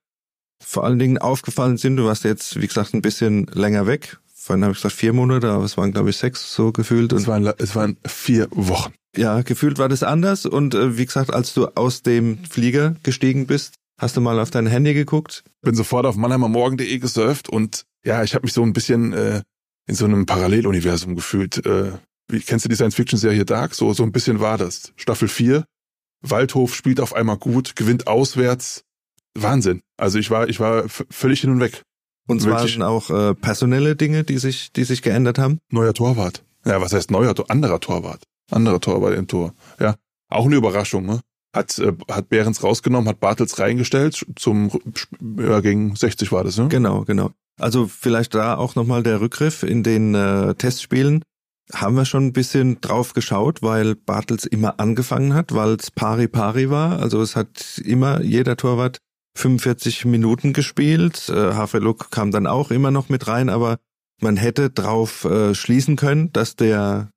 vor 0.65 0.83
allen 0.83 0.99
Dingen 0.99 1.17
aufgefallen 1.17 1.77
sind. 1.77 1.97
Du 1.97 2.05
warst 2.05 2.23
jetzt, 2.23 2.59
wie 2.61 2.67
gesagt, 2.67 2.93
ein 2.93 3.01
bisschen 3.01 3.45
länger 3.53 3.87
weg. 3.87 4.17
Vorhin 4.35 4.63
habe 4.63 4.73
ich 4.73 4.79
gesagt 4.79 4.95
vier 4.95 5.13
Monate, 5.13 5.49
aber 5.49 5.63
es 5.63 5.77
waren, 5.77 5.91
glaube 5.91 6.09
ich, 6.09 6.17
sechs 6.17 6.53
so 6.53 6.71
gefühlt. 6.71 7.13
Es 7.13 7.27
waren, 7.27 7.45
es 7.57 7.75
waren 7.75 7.97
vier 8.05 8.47
Wochen. 8.51 8.93
ja, 9.15 9.41
gefühlt 9.41 9.77
war 9.77 9.89
das 9.89 10.03
anders. 10.03 10.45
Und 10.45 10.75
äh, 10.75 10.97
wie 10.97 11.05
gesagt, 11.05 11.33
als 11.33 11.53
du 11.53 11.67
aus 11.75 12.03
dem 12.03 12.43
Flieger 12.45 12.95
gestiegen 13.03 13.47
bist, 13.47 13.75
hast 13.99 14.17
du 14.17 14.21
mal 14.21 14.39
auf 14.39 14.51
dein 14.51 14.67
Handy 14.67 14.93
geguckt. 14.93 15.43
Bin 15.61 15.75
sofort 15.75 16.05
auf 16.05 16.17
mannheimermorgen.de 16.17 16.97
gesurft 16.99 17.47
und 17.47 17.85
ja, 18.05 18.23
ich 18.23 18.35
habe 18.35 18.45
mich 18.45 18.53
so 18.53 18.63
ein 18.63 18.73
bisschen 18.73 19.13
äh, 19.13 19.41
in 19.87 19.95
so 19.95 20.05
einem 20.05 20.25
Paralleluniversum 20.25 21.15
gefühlt. 21.15 21.65
Äh, 21.65 21.93
wie 22.27 22.39
kennst 22.39 22.65
du 22.65 22.69
die 22.69 22.75
Science-Fiction-Serie 22.75 23.45
Dark? 23.45 23.75
So, 23.75 23.93
so 23.93 24.03
ein 24.03 24.11
bisschen 24.11 24.39
war 24.39 24.57
das. 24.57 24.93
Staffel 24.95 25.27
4. 25.27 25.65
Waldhof 26.21 26.73
spielt 26.75 26.99
auf 26.99 27.13
einmal 27.13 27.37
gut, 27.37 27.75
gewinnt 27.75 28.07
auswärts. 28.07 28.83
Wahnsinn. 29.35 29.81
Also 29.97 30.19
ich 30.19 30.29
war, 30.29 30.47
ich 30.47 30.59
war 30.59 30.87
völlig 30.87 31.41
hin 31.41 31.49
und 31.49 31.59
weg. 31.59 31.83
Und 32.27 32.37
es 32.37 32.47
waren 32.47 32.81
auch 32.83 33.09
äh, 33.09 33.33
personelle 33.35 33.95
Dinge, 33.95 34.23
die 34.23 34.37
sich, 34.37 34.71
die 34.71 34.85
sich 34.85 35.01
geändert 35.01 35.37
haben. 35.37 35.59
Neuer 35.69 35.93
Torwart. 35.93 36.43
Ja, 36.65 36.79
was 36.79 36.93
heißt 36.93 37.11
neuer 37.11 37.35
Tor? 37.35 37.49
Anderer 37.49 37.79
Torwart. 37.79 38.23
Anderer 38.51 38.79
Torwart 38.79 39.15
im 39.15 39.27
Tor. 39.27 39.53
Ja, 39.79 39.95
auch 40.29 40.45
eine 40.45 40.55
Überraschung. 40.55 41.05
Ne? 41.05 41.19
Hat, 41.53 41.77
äh, 41.79 41.93
hat 42.09 42.29
Behrens 42.29 42.63
rausgenommen, 42.63 43.09
hat 43.09 43.19
Bartels 43.19 43.59
reingestellt 43.59 44.25
zum 44.35 44.71
ja, 45.37 45.59
gegen 45.59 45.95
60 45.95 46.31
war 46.31 46.43
das, 46.43 46.57
ne? 46.57 46.67
Genau, 46.69 47.03
genau. 47.03 47.31
Also 47.59 47.87
vielleicht 47.87 48.33
da 48.33 48.55
auch 48.55 48.75
nochmal 48.75 49.03
der 49.03 49.21
Rückgriff 49.21 49.63
in 49.63 49.83
den 49.83 50.15
äh, 50.15 50.55
Testspielen. 50.55 51.23
Haben 51.73 51.95
wir 51.95 52.05
schon 52.05 52.25
ein 52.25 52.33
bisschen 52.33 52.81
drauf 52.81 53.13
geschaut, 53.13 53.61
weil 53.61 53.95
Bartels 53.95 54.45
immer 54.45 54.79
angefangen 54.79 55.33
hat, 55.33 55.53
weil 55.53 55.75
es 55.75 55.91
pari-pari 55.91 56.69
war. 56.69 56.99
Also 56.99 57.21
es 57.21 57.35
hat 57.35 57.81
immer 57.83 58.21
jeder 58.21 58.57
Torwart 58.57 58.97
45 59.35 60.05
Minuten 60.05 60.53
gespielt. 60.53 61.29
Äh, 61.29 61.53
Haveluk 61.53 62.11
kam 62.11 62.31
dann 62.31 62.47
auch 62.47 62.71
immer 62.71 62.91
noch 62.91 63.09
mit 63.09 63.27
rein, 63.27 63.49
aber 63.49 63.77
man 64.21 64.37
hätte 64.37 64.69
drauf 64.69 65.25
äh, 65.25 65.53
schließen 65.55 65.95
können, 65.95 66.31
dass 66.33 66.55
der 66.55 67.09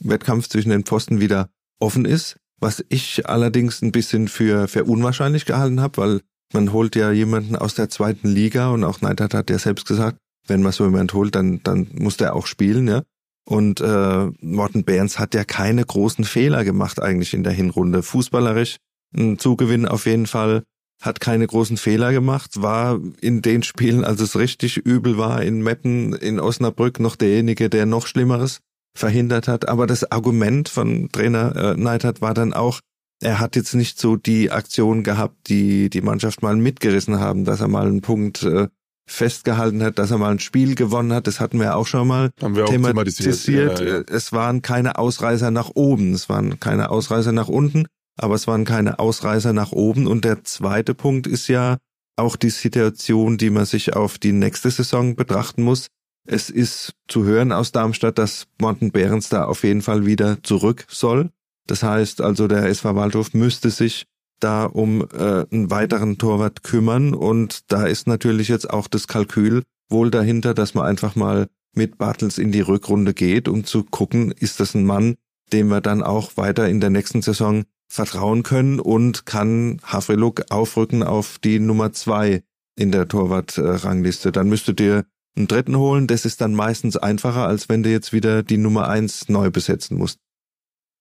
Wettkampf 0.00 0.48
zwischen 0.48 0.70
den 0.70 0.84
Pfosten 0.84 1.20
wieder 1.20 1.48
offen 1.78 2.04
ist. 2.04 2.36
Was 2.60 2.84
ich 2.88 3.26
allerdings 3.28 3.82
ein 3.82 3.92
bisschen 3.92 4.28
für, 4.28 4.68
für 4.68 4.84
unwahrscheinlich 4.84 5.46
gehalten 5.46 5.80
habe, 5.80 5.96
weil 5.96 6.20
man 6.52 6.72
holt 6.72 6.94
ja 6.96 7.10
jemanden 7.10 7.56
aus 7.56 7.74
der 7.74 7.88
zweiten 7.88 8.28
Liga 8.28 8.68
und 8.68 8.84
auch 8.84 9.00
Neidhardt 9.00 9.34
hat 9.34 9.50
ja 9.50 9.58
selbst 9.58 9.86
gesagt, 9.86 10.18
wenn 10.46 10.62
man 10.62 10.72
so 10.72 10.84
jemand 10.84 11.14
holt, 11.14 11.34
dann, 11.34 11.62
dann 11.62 11.88
muss 11.94 12.16
der 12.16 12.34
auch 12.34 12.46
spielen, 12.46 12.88
ja. 12.88 13.02
Und 13.44 13.80
äh, 13.80 14.26
Morten 14.40 14.84
Behrens 14.84 15.18
hat 15.18 15.34
ja 15.34 15.44
keine 15.44 15.84
großen 15.84 16.24
Fehler 16.24 16.64
gemacht 16.64 17.02
eigentlich 17.02 17.34
in 17.34 17.42
der 17.42 17.52
Hinrunde. 17.52 18.02
Fußballerisch 18.02 18.76
ein 19.16 19.38
Zugewinn 19.38 19.86
auf 19.86 20.06
jeden 20.06 20.26
Fall, 20.26 20.62
hat 21.02 21.20
keine 21.20 21.46
großen 21.46 21.76
Fehler 21.76 22.12
gemacht, 22.12 22.62
war 22.62 23.00
in 23.20 23.42
den 23.42 23.62
Spielen, 23.64 24.04
als 24.04 24.20
es 24.20 24.38
richtig 24.38 24.78
übel 24.78 25.18
war, 25.18 25.42
in 25.42 25.60
Meppen, 25.60 26.14
in 26.14 26.40
Osnabrück 26.40 27.00
noch 27.00 27.16
derjenige, 27.16 27.68
der 27.68 27.86
noch 27.86 28.06
Schlimmeres 28.06 28.60
verhindert 28.96 29.48
hat. 29.48 29.68
Aber 29.68 29.86
das 29.86 30.10
Argument 30.10 30.68
von 30.68 31.10
Trainer 31.10 31.56
äh, 31.56 31.76
Neidhardt 31.76 32.20
war 32.20 32.34
dann 32.34 32.52
auch, 32.52 32.80
er 33.20 33.40
hat 33.40 33.56
jetzt 33.56 33.74
nicht 33.74 34.00
so 34.00 34.16
die 34.16 34.50
Aktion 34.50 35.02
gehabt, 35.02 35.48
die 35.48 35.90
die 35.90 36.00
Mannschaft 36.00 36.42
mal 36.42 36.56
mitgerissen 36.56 37.18
haben, 37.18 37.44
dass 37.44 37.60
er 37.60 37.68
mal 37.68 37.86
einen 37.86 38.00
Punkt 38.00 38.44
äh, 38.44 38.68
festgehalten 39.08 39.82
hat, 39.82 39.98
dass 39.98 40.12
er 40.12 40.18
mal 40.18 40.30
ein 40.30 40.38
Spiel 40.38 40.76
gewonnen 40.76 41.12
hat. 41.12 41.26
Das 41.26 41.40
hatten 41.40 41.58
wir 41.58 41.76
auch 41.76 41.86
schon 41.86 42.06
mal 42.06 42.30
Haben 42.40 42.54
wir 42.54 42.64
auch 42.64 42.68
thematisiert. 42.68 43.80
Ja, 43.80 43.86
ja. 43.86 43.98
Äh, 43.98 44.04
Es 44.08 44.32
waren 44.32 44.62
keine 44.62 44.98
Ausreißer 44.98 45.50
nach 45.50 45.70
oben, 45.74 46.12
es 46.14 46.28
waren 46.28 46.60
keine 46.60 46.90
Ausreißer 46.90 47.32
nach 47.32 47.48
unten, 47.48 47.86
aber 48.16 48.34
es 48.34 48.46
waren 48.46 48.64
keine 48.64 48.98
Ausreißer 48.98 49.52
nach 49.52 49.72
oben. 49.72 50.06
Und 50.06 50.24
der 50.24 50.44
zweite 50.44 50.94
Punkt 50.94 51.26
ist 51.26 51.48
ja 51.48 51.78
auch 52.16 52.36
die 52.36 52.50
Situation, 52.50 53.38
die 53.38 53.50
man 53.50 53.64
sich 53.64 53.94
auf 53.94 54.18
die 54.18 54.32
nächste 54.32 54.70
Saison 54.70 55.16
betrachten 55.16 55.62
muss. 55.62 55.88
Es 56.26 56.50
ist 56.50 56.92
zu 57.08 57.24
hören 57.24 57.52
aus 57.52 57.72
Darmstadt, 57.72 58.18
dass 58.18 58.46
Morten 58.60 58.92
Behrens 58.92 59.28
da 59.28 59.44
auf 59.44 59.64
jeden 59.64 59.82
Fall 59.82 60.06
wieder 60.06 60.42
zurück 60.42 60.86
soll. 60.88 61.30
Das 61.66 61.82
heißt 61.82 62.20
also, 62.20 62.48
der 62.48 62.64
SV 62.64 62.94
Waldhof 62.94 63.34
müsste 63.34 63.70
sich 63.70 64.06
da 64.40 64.64
um 64.64 65.06
äh, 65.12 65.46
einen 65.50 65.70
weiteren 65.70 66.18
Torwart 66.18 66.64
kümmern 66.64 67.14
und 67.14 67.72
da 67.72 67.86
ist 67.86 68.06
natürlich 68.06 68.48
jetzt 68.48 68.68
auch 68.68 68.88
das 68.88 69.06
Kalkül 69.06 69.62
wohl 69.88 70.10
dahinter, 70.10 70.54
dass 70.54 70.74
man 70.74 70.86
einfach 70.86 71.14
mal 71.14 71.46
mit 71.74 71.98
Bartels 71.98 72.38
in 72.38 72.52
die 72.52 72.60
Rückrunde 72.60 73.14
geht, 73.14 73.48
um 73.48 73.64
zu 73.64 73.84
gucken, 73.84 74.32
ist 74.32 74.60
das 74.60 74.74
ein 74.74 74.84
Mann, 74.84 75.14
dem 75.52 75.68
wir 75.68 75.80
dann 75.80 76.02
auch 76.02 76.36
weiter 76.36 76.68
in 76.68 76.80
der 76.80 76.90
nächsten 76.90 77.22
Saison 77.22 77.64
vertrauen 77.92 78.42
können 78.42 78.80
und 78.80 79.26
kann 79.26 79.78
Havreluk 79.84 80.50
aufrücken 80.50 81.02
auf 81.02 81.38
die 81.38 81.58
Nummer 81.58 81.92
zwei 81.92 82.42
in 82.74 82.90
der 82.90 83.06
Torwart-Rangliste. 83.06 84.32
Dann 84.32 84.48
müsstet 84.48 84.80
ihr 84.80 85.04
einen 85.36 85.46
dritten 85.46 85.76
holen. 85.76 86.06
Das 86.06 86.24
ist 86.24 86.40
dann 86.40 86.54
meistens 86.54 86.96
einfacher, 86.96 87.46
als 87.46 87.68
wenn 87.68 87.82
du 87.82 87.90
jetzt 87.90 88.14
wieder 88.14 88.42
die 88.42 88.56
Nummer 88.56 88.88
eins 88.88 89.28
neu 89.28 89.50
besetzen 89.50 89.98
musst. 89.98 90.18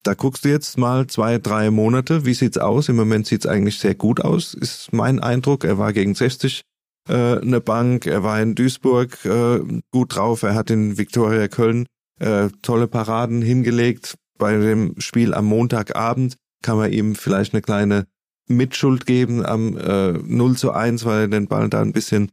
Da 0.04 0.16
guckst 0.16 0.44
du 0.44 0.50
jetzt 0.50 0.78
mal 0.78 1.08
zwei, 1.08 1.38
drei 1.38 1.72
Monate. 1.72 2.26
Wie 2.26 2.34
sieht's 2.34 2.58
aus? 2.58 2.90
Im 2.90 2.98
Moment 2.98 3.26
sieht's 3.26 3.46
eigentlich 3.46 3.80
sehr 3.80 3.96
gut 3.96 4.20
aus, 4.20 4.54
ist 4.54 4.92
mein 4.92 5.20
Eindruck. 5.20 5.64
Er 5.64 5.78
war 5.78 5.94
gegen 5.94 6.14
60 6.14 6.62
äh, 7.08 7.38
eine 7.38 7.62
Bank, 7.62 8.06
er 8.06 8.24
war 8.24 8.42
in 8.42 8.56
Duisburg 8.56 9.24
äh, 9.24 9.60
gut 9.92 10.16
drauf, 10.16 10.44
er 10.44 10.56
hat 10.56 10.70
in 10.72 10.98
Viktoria 10.98 11.48
Köln 11.48 11.86
äh, 12.20 12.50
tolle 12.62 12.88
Paraden 12.88 13.42
hingelegt. 13.42 14.16
Bei 14.38 14.58
dem 14.58 15.00
Spiel 15.00 15.34
am 15.36 15.46
Montagabend 15.46 16.36
kann 16.62 16.78
man 16.78 16.92
ihm 16.92 17.16
vielleicht 17.16 17.54
eine 17.54 17.62
kleine 17.62 18.08
Mitschuld 18.48 19.06
geben 19.06 19.46
am 19.46 19.78
äh, 19.78 20.14
0 20.14 20.58
zu 20.58 20.72
1, 20.72 21.06
weil 21.06 21.22
er 21.22 21.28
den 21.28 21.48
Ball 21.48 21.70
da 21.70 21.82
ein 21.82 21.94
bisschen 21.94 22.32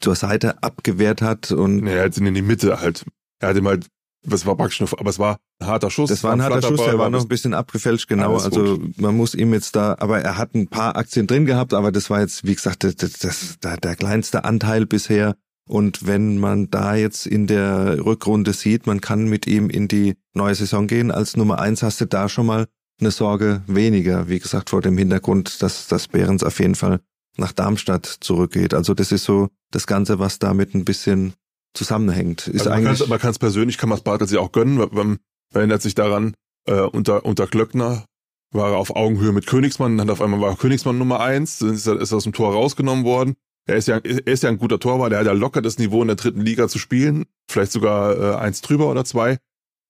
zur 0.00 0.14
Seite 0.14 0.62
abgewehrt 0.62 1.22
hat 1.22 1.50
und. 1.50 1.86
Er 1.86 2.04
hat 2.04 2.16
ihn 2.16 2.26
in 2.26 2.34
die 2.34 2.42
Mitte 2.42 2.80
halt. 2.80 3.04
Er 3.40 3.50
hat 3.50 3.56
ihm 3.56 3.66
halt, 3.66 3.86
was 4.24 4.46
war 4.46 4.56
praktisch 4.56 4.82
aber 4.82 5.10
es 5.10 5.18
war 5.18 5.38
ein 5.60 5.68
harter 5.68 5.90
Schuss. 5.90 6.10
Das 6.10 6.22
war 6.24 6.32
ein 6.32 6.42
harter 6.42 6.62
Schuss, 6.62 6.84
der 6.84 6.98
war 6.98 7.10
noch 7.10 7.22
ein 7.22 7.28
bisschen 7.28 7.54
abgefälscht, 7.54 8.08
genau. 8.08 8.36
Also 8.36 8.78
gut. 8.78 9.00
man 9.00 9.16
muss 9.16 9.34
ihm 9.34 9.52
jetzt 9.52 9.76
da, 9.76 9.96
aber 9.98 10.20
er 10.20 10.38
hat 10.38 10.54
ein 10.54 10.68
paar 10.68 10.96
Aktien 10.96 11.26
drin 11.26 11.46
gehabt, 11.46 11.74
aber 11.74 11.92
das 11.92 12.10
war 12.10 12.20
jetzt, 12.20 12.44
wie 12.44 12.54
gesagt, 12.54 12.84
das, 12.84 12.96
das, 12.96 13.18
das, 13.18 13.58
der 13.60 13.96
kleinste 13.96 14.44
Anteil 14.44 14.86
bisher. 14.86 15.36
Und 15.66 16.06
wenn 16.06 16.36
man 16.36 16.68
da 16.68 16.94
jetzt 16.94 17.26
in 17.26 17.46
der 17.46 18.04
Rückrunde 18.04 18.52
sieht, 18.52 18.86
man 18.86 19.00
kann 19.00 19.24
mit 19.24 19.46
ihm 19.46 19.70
in 19.70 19.88
die 19.88 20.14
neue 20.34 20.54
Saison 20.54 20.86
gehen, 20.86 21.10
als 21.10 21.38
Nummer 21.38 21.58
eins 21.58 21.82
hast 21.82 22.02
du 22.02 22.06
da 22.06 22.28
schon 22.28 22.44
mal 22.44 22.66
eine 23.00 23.10
Sorge 23.10 23.62
weniger. 23.66 24.28
Wie 24.28 24.38
gesagt, 24.38 24.70
vor 24.70 24.80
dem 24.80 24.96
Hintergrund, 24.96 25.62
dass, 25.62 25.88
dass 25.88 26.08
Behrens 26.08 26.42
auf 26.42 26.60
jeden 26.60 26.74
Fall 26.74 27.00
nach 27.36 27.52
Darmstadt 27.52 28.06
zurückgeht. 28.06 28.74
Also 28.74 28.94
das 28.94 29.12
ist 29.12 29.24
so 29.24 29.48
das 29.70 29.86
Ganze, 29.86 30.18
was 30.18 30.38
damit 30.38 30.74
ein 30.74 30.84
bisschen 30.84 31.34
zusammenhängt. 31.74 32.46
Ist 32.46 32.66
also 32.66 32.70
man 32.70 32.86
eigentlich 32.86 33.08
man 33.08 33.18
kann 33.18 33.30
es 33.30 33.38
persönlich, 33.38 33.78
kann 33.78 33.88
man 33.88 33.98
es 33.98 34.04
Bartels 34.04 34.30
ja 34.30 34.40
auch 34.40 34.52
gönnen. 34.52 34.76
Man, 34.76 34.88
man 34.92 35.18
erinnert 35.52 35.82
sich 35.82 35.94
daran, 35.94 36.34
äh, 36.66 36.80
unter, 36.80 37.24
unter 37.24 37.46
Glöckner 37.46 38.04
war 38.52 38.70
er 38.70 38.78
auf 38.78 38.94
Augenhöhe 38.94 39.32
mit 39.32 39.46
Königsmann, 39.46 39.98
dann 39.98 40.10
auf 40.10 40.22
einmal 40.22 40.40
war 40.40 40.56
Königsmann 40.56 40.96
Nummer 40.96 41.20
eins, 41.20 41.58
dann 41.58 41.74
ist 41.74 41.86
er 41.86 42.00
ist 42.00 42.12
er 42.12 42.18
aus 42.18 42.22
dem 42.22 42.32
Tor 42.32 42.52
rausgenommen 42.52 43.04
worden. 43.04 43.34
Er 43.66 43.76
ist 43.76 43.88
ja, 43.88 43.96
er 43.96 44.26
ist 44.26 44.42
ja 44.42 44.50
ein 44.50 44.58
guter 44.58 44.78
Torwart, 44.78 45.10
der 45.10 45.18
hat 45.18 45.26
ja 45.26 45.32
locker 45.32 45.62
das 45.62 45.78
Niveau 45.78 46.02
in 46.02 46.08
der 46.08 46.16
dritten 46.16 46.42
Liga 46.42 46.68
zu 46.68 46.78
spielen, 46.78 47.24
vielleicht 47.50 47.72
sogar 47.72 48.16
äh, 48.16 48.36
eins 48.36 48.60
drüber 48.60 48.90
oder 48.90 49.04
zwei. 49.04 49.38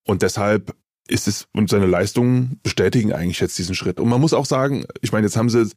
Und 0.07 0.21
deshalb 0.21 0.75
ist 1.07 1.27
es, 1.27 1.47
und 1.53 1.69
seine 1.69 1.85
Leistungen 1.85 2.59
bestätigen 2.63 3.13
eigentlich 3.13 3.39
jetzt 3.39 3.57
diesen 3.57 3.75
Schritt. 3.75 3.99
Und 3.99 4.09
man 4.09 4.21
muss 4.21 4.33
auch 4.33 4.45
sagen, 4.45 4.85
ich 5.01 5.11
meine, 5.11 5.27
jetzt 5.27 5.37
haben 5.37 5.49
sie, 5.49 5.63
ich 5.63 5.71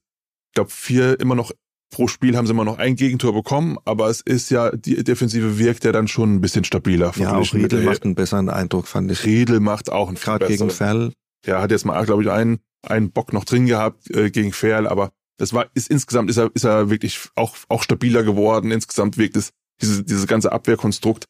glaube, 0.55 0.71
vier 0.71 1.21
immer 1.21 1.35
noch 1.35 1.53
pro 1.91 2.07
Spiel 2.07 2.37
haben 2.37 2.47
sie 2.47 2.53
immer 2.53 2.65
noch 2.65 2.79
ein 2.79 2.97
Gegentor 2.97 3.33
bekommen, 3.33 3.79
aber 3.85 4.09
es 4.09 4.21
ist 4.21 4.51
ja, 4.51 4.71
die 4.71 5.03
Defensive 5.03 5.59
wirkt 5.59 5.85
ja 5.85 5.93
dann 5.93 6.09
schon 6.09 6.35
ein 6.35 6.41
bisschen 6.41 6.65
stabiler. 6.65 7.13
ja 7.17 7.35
auch 7.35 7.55
Riedel 7.55 7.83
macht 7.83 8.05
einen 8.05 8.15
besseren 8.15 8.51
Eindruck, 8.51 8.87
fand 8.87 9.11
ich. 9.11 9.25
Riedel 9.25 9.61
macht 9.61 9.91
auch 9.91 10.09
einen 10.09 10.17
Gerade 10.17 10.47
gegen. 10.47 10.71
Ferl. 10.71 11.13
Ja, 11.47 11.63
hat 11.63 11.71
jetzt 11.71 11.87
mal, 11.87 12.05
glaube 12.05 12.23
ich, 12.23 12.31
einen, 12.31 12.61
einen 12.87 13.11
Bock 13.11 13.33
noch 13.33 13.45
drin 13.45 13.67
gehabt 13.67 14.11
äh, 14.11 14.31
gegen 14.31 14.53
Ferl, 14.53 14.87
aber 14.87 15.11
das 15.39 15.53
war, 15.53 15.67
ist 15.75 15.89
insgesamt 15.89 16.31
ist 16.31 16.37
er, 16.37 16.51
ist 16.55 16.65
er 16.65 16.91
wirklich 16.91 17.21
auch, 17.37 17.57
auch 17.69 17.83
stabiler 17.83 18.25
geworden. 18.25 18.71
Insgesamt 18.71 19.17
wirkt 19.17 19.37
es, 19.37 19.51
diese, 19.81 20.03
dieses 20.03 20.27
ganze 20.27 20.53
Abwehrkonstrukt, 20.53 21.27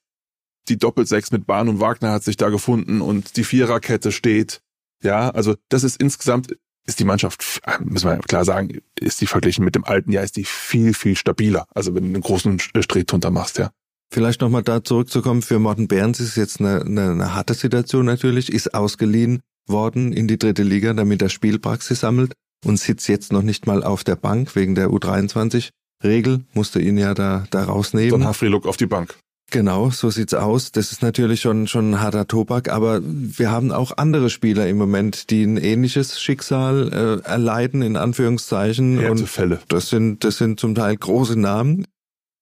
die 0.68 0.78
Doppelsechs 0.78 1.30
mit 1.30 1.46
Bahn 1.46 1.68
und 1.68 1.80
Wagner 1.80 2.12
hat 2.12 2.24
sich 2.24 2.36
da 2.36 2.48
gefunden 2.48 3.00
und 3.00 3.36
die 3.36 3.44
Viererkette 3.44 4.12
steht. 4.12 4.60
Ja, 5.02 5.30
also 5.30 5.54
das 5.68 5.84
ist 5.84 6.00
insgesamt, 6.00 6.56
ist 6.86 6.98
die 6.98 7.04
Mannschaft, 7.04 7.60
müssen 7.80 8.08
wir 8.08 8.18
klar 8.18 8.44
sagen, 8.44 8.80
ist 8.98 9.20
die 9.20 9.26
verglichen 9.26 9.64
mit 9.64 9.74
dem 9.74 9.84
alten 9.84 10.10
Jahr, 10.10 10.24
ist 10.24 10.36
die 10.36 10.44
viel, 10.44 10.94
viel 10.94 11.16
stabiler. 11.16 11.66
Also 11.74 11.94
wenn 11.94 12.04
du 12.04 12.08
einen 12.08 12.22
großen 12.22 12.58
Strich 12.58 13.06
drunter 13.06 13.30
machst, 13.30 13.58
ja. 13.58 13.70
Vielleicht 14.10 14.40
nochmal 14.40 14.62
da 14.62 14.82
zurückzukommen, 14.82 15.42
für 15.42 15.58
Morten 15.58 15.86
Behrens 15.86 16.18
ist 16.18 16.36
jetzt 16.36 16.60
eine, 16.60 16.80
eine, 16.80 17.10
eine 17.10 17.34
harte 17.34 17.52
Situation 17.52 18.06
natürlich, 18.06 18.50
ist 18.50 18.72
ausgeliehen 18.74 19.40
worden 19.66 20.14
in 20.14 20.26
die 20.26 20.38
dritte 20.38 20.62
Liga, 20.62 20.94
damit 20.94 21.20
er 21.20 21.28
Spielpraxis 21.28 22.00
sammelt 22.00 22.32
und 22.64 22.78
sitzt 22.78 23.06
jetzt 23.08 23.32
noch 23.32 23.42
nicht 23.42 23.66
mal 23.66 23.84
auf 23.84 24.04
der 24.04 24.16
Bank 24.16 24.56
wegen 24.56 24.74
der 24.74 24.88
U23-Regel, 24.88 26.44
musste 26.54 26.80
ihn 26.80 26.96
ja 26.96 27.12
da, 27.12 27.44
da 27.50 27.64
rausnehmen. 27.64 28.12
Dann 28.12 28.24
Hafriluk 28.24 28.66
auf 28.66 28.78
die 28.78 28.86
Bank. 28.86 29.14
Genau, 29.50 29.88
so 29.88 30.10
sieht's 30.10 30.34
aus. 30.34 30.72
Das 30.72 30.92
ist 30.92 31.00
natürlich 31.02 31.40
schon 31.40 31.66
schon 31.68 31.92
ein 31.92 32.00
harter 32.00 32.26
Tobak, 32.26 32.68
aber 32.68 33.00
wir 33.02 33.50
haben 33.50 33.72
auch 33.72 33.96
andere 33.96 34.28
Spieler 34.28 34.68
im 34.68 34.76
Moment, 34.76 35.30
die 35.30 35.42
ein 35.42 35.56
ähnliches 35.56 36.20
Schicksal 36.20 37.22
äh, 37.24 37.26
erleiden 37.26 37.80
in 37.80 37.96
Anführungszeichen 37.96 38.98
und 38.98 39.04
Härtefälle. 39.04 39.60
das 39.68 39.88
sind 39.88 40.22
das 40.22 40.36
sind 40.36 40.60
zum 40.60 40.74
Teil 40.74 40.96
große 40.96 41.38
Namen. 41.38 41.86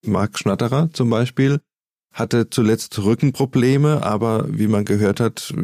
Marc 0.04 0.38
Schnatterer 0.38 0.90
zum 0.92 1.08
Beispiel 1.08 1.60
hatte 2.12 2.50
zuletzt 2.50 2.98
Rückenprobleme, 2.98 4.02
aber 4.02 4.46
wie 4.48 4.66
man 4.66 4.84
gehört 4.84 5.20
hat, 5.20 5.54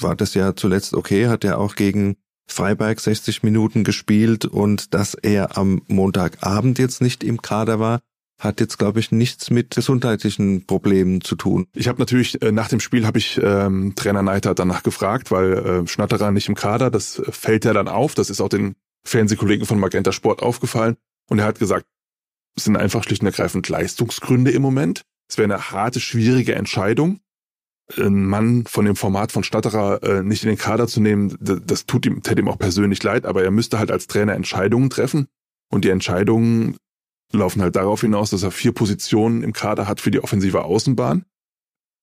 war 0.00 0.16
das 0.16 0.32
ja 0.32 0.56
zuletzt 0.56 0.94
okay, 0.94 1.26
hat 1.26 1.44
er 1.44 1.58
auch 1.58 1.74
gegen 1.74 2.16
Freiberg 2.48 3.00
60 3.00 3.42
Minuten 3.42 3.84
gespielt 3.84 4.46
und 4.46 4.94
dass 4.94 5.14
er 5.14 5.58
am 5.58 5.82
Montagabend 5.88 6.78
jetzt 6.78 7.02
nicht 7.02 7.22
im 7.24 7.42
Kader 7.42 7.80
war, 7.80 8.00
hat 8.38 8.60
jetzt, 8.60 8.78
glaube 8.78 9.00
ich, 9.00 9.12
nichts 9.12 9.50
mit 9.50 9.74
gesundheitlichen 9.74 10.66
Problemen 10.66 11.22
zu 11.22 11.36
tun. 11.36 11.66
Ich 11.74 11.88
habe 11.88 11.98
natürlich 11.98 12.42
äh, 12.42 12.52
nach 12.52 12.68
dem 12.68 12.80
Spiel 12.80 13.06
habe 13.06 13.18
ich 13.18 13.40
ähm, 13.42 13.94
Trainer 13.96 14.22
Neiter 14.22 14.54
danach 14.54 14.82
gefragt, 14.82 15.30
weil 15.30 15.52
äh, 15.54 15.86
Schnatterer 15.86 16.30
nicht 16.30 16.48
im 16.48 16.54
Kader, 16.54 16.90
das 16.90 17.18
äh, 17.18 17.32
fällt 17.32 17.64
ja 17.64 17.72
dann 17.72 17.88
auf, 17.88 18.14
das 18.14 18.28
ist 18.30 18.40
auch 18.40 18.48
den 18.48 18.74
Fernsehkollegen 19.04 19.66
von 19.66 19.78
Magenta 19.78 20.12
Sport 20.12 20.42
aufgefallen 20.42 20.96
und 21.30 21.38
er 21.38 21.46
hat 21.46 21.58
gesagt, 21.58 21.86
es 22.56 22.64
sind 22.64 22.76
einfach 22.76 23.04
schlicht 23.04 23.22
und 23.22 23.28
ergreifend 23.28 23.68
Leistungsgründe 23.68 24.50
im 24.50 24.62
Moment. 24.62 25.02
Es 25.28 25.38
wäre 25.38 25.52
eine 25.52 25.70
harte, 25.70 26.00
schwierige 26.00 26.54
Entscheidung, 26.54 27.20
einen 27.96 28.26
Mann 28.26 28.64
von 28.66 28.84
dem 28.84 28.96
Format 28.96 29.32
von 29.32 29.44
Schnatterer 29.44 30.02
äh, 30.02 30.22
nicht 30.22 30.42
in 30.42 30.48
den 30.48 30.58
Kader 30.58 30.86
zu 30.88 31.00
nehmen. 31.00 31.36
Das, 31.40 31.86
tut 31.86 32.06
ihm, 32.06 32.22
täte 32.22 32.40
ihm 32.40 32.48
auch 32.48 32.58
persönlich 32.58 33.02
leid, 33.02 33.26
aber 33.26 33.44
er 33.44 33.50
müsste 33.50 33.78
halt 33.78 33.90
als 33.90 34.06
Trainer 34.06 34.34
Entscheidungen 34.34 34.90
treffen 34.90 35.28
und 35.70 35.84
die 35.84 35.90
Entscheidungen 35.90 36.76
laufen 37.32 37.62
halt 37.62 37.76
darauf 37.76 38.00
hinaus, 38.00 38.30
dass 38.30 38.42
er 38.42 38.50
vier 38.50 38.72
Positionen 38.72 39.42
im 39.42 39.52
Kader 39.52 39.88
hat 39.88 40.00
für 40.00 40.10
die 40.10 40.20
offensive 40.22 40.64
Außenbahn. 40.64 41.24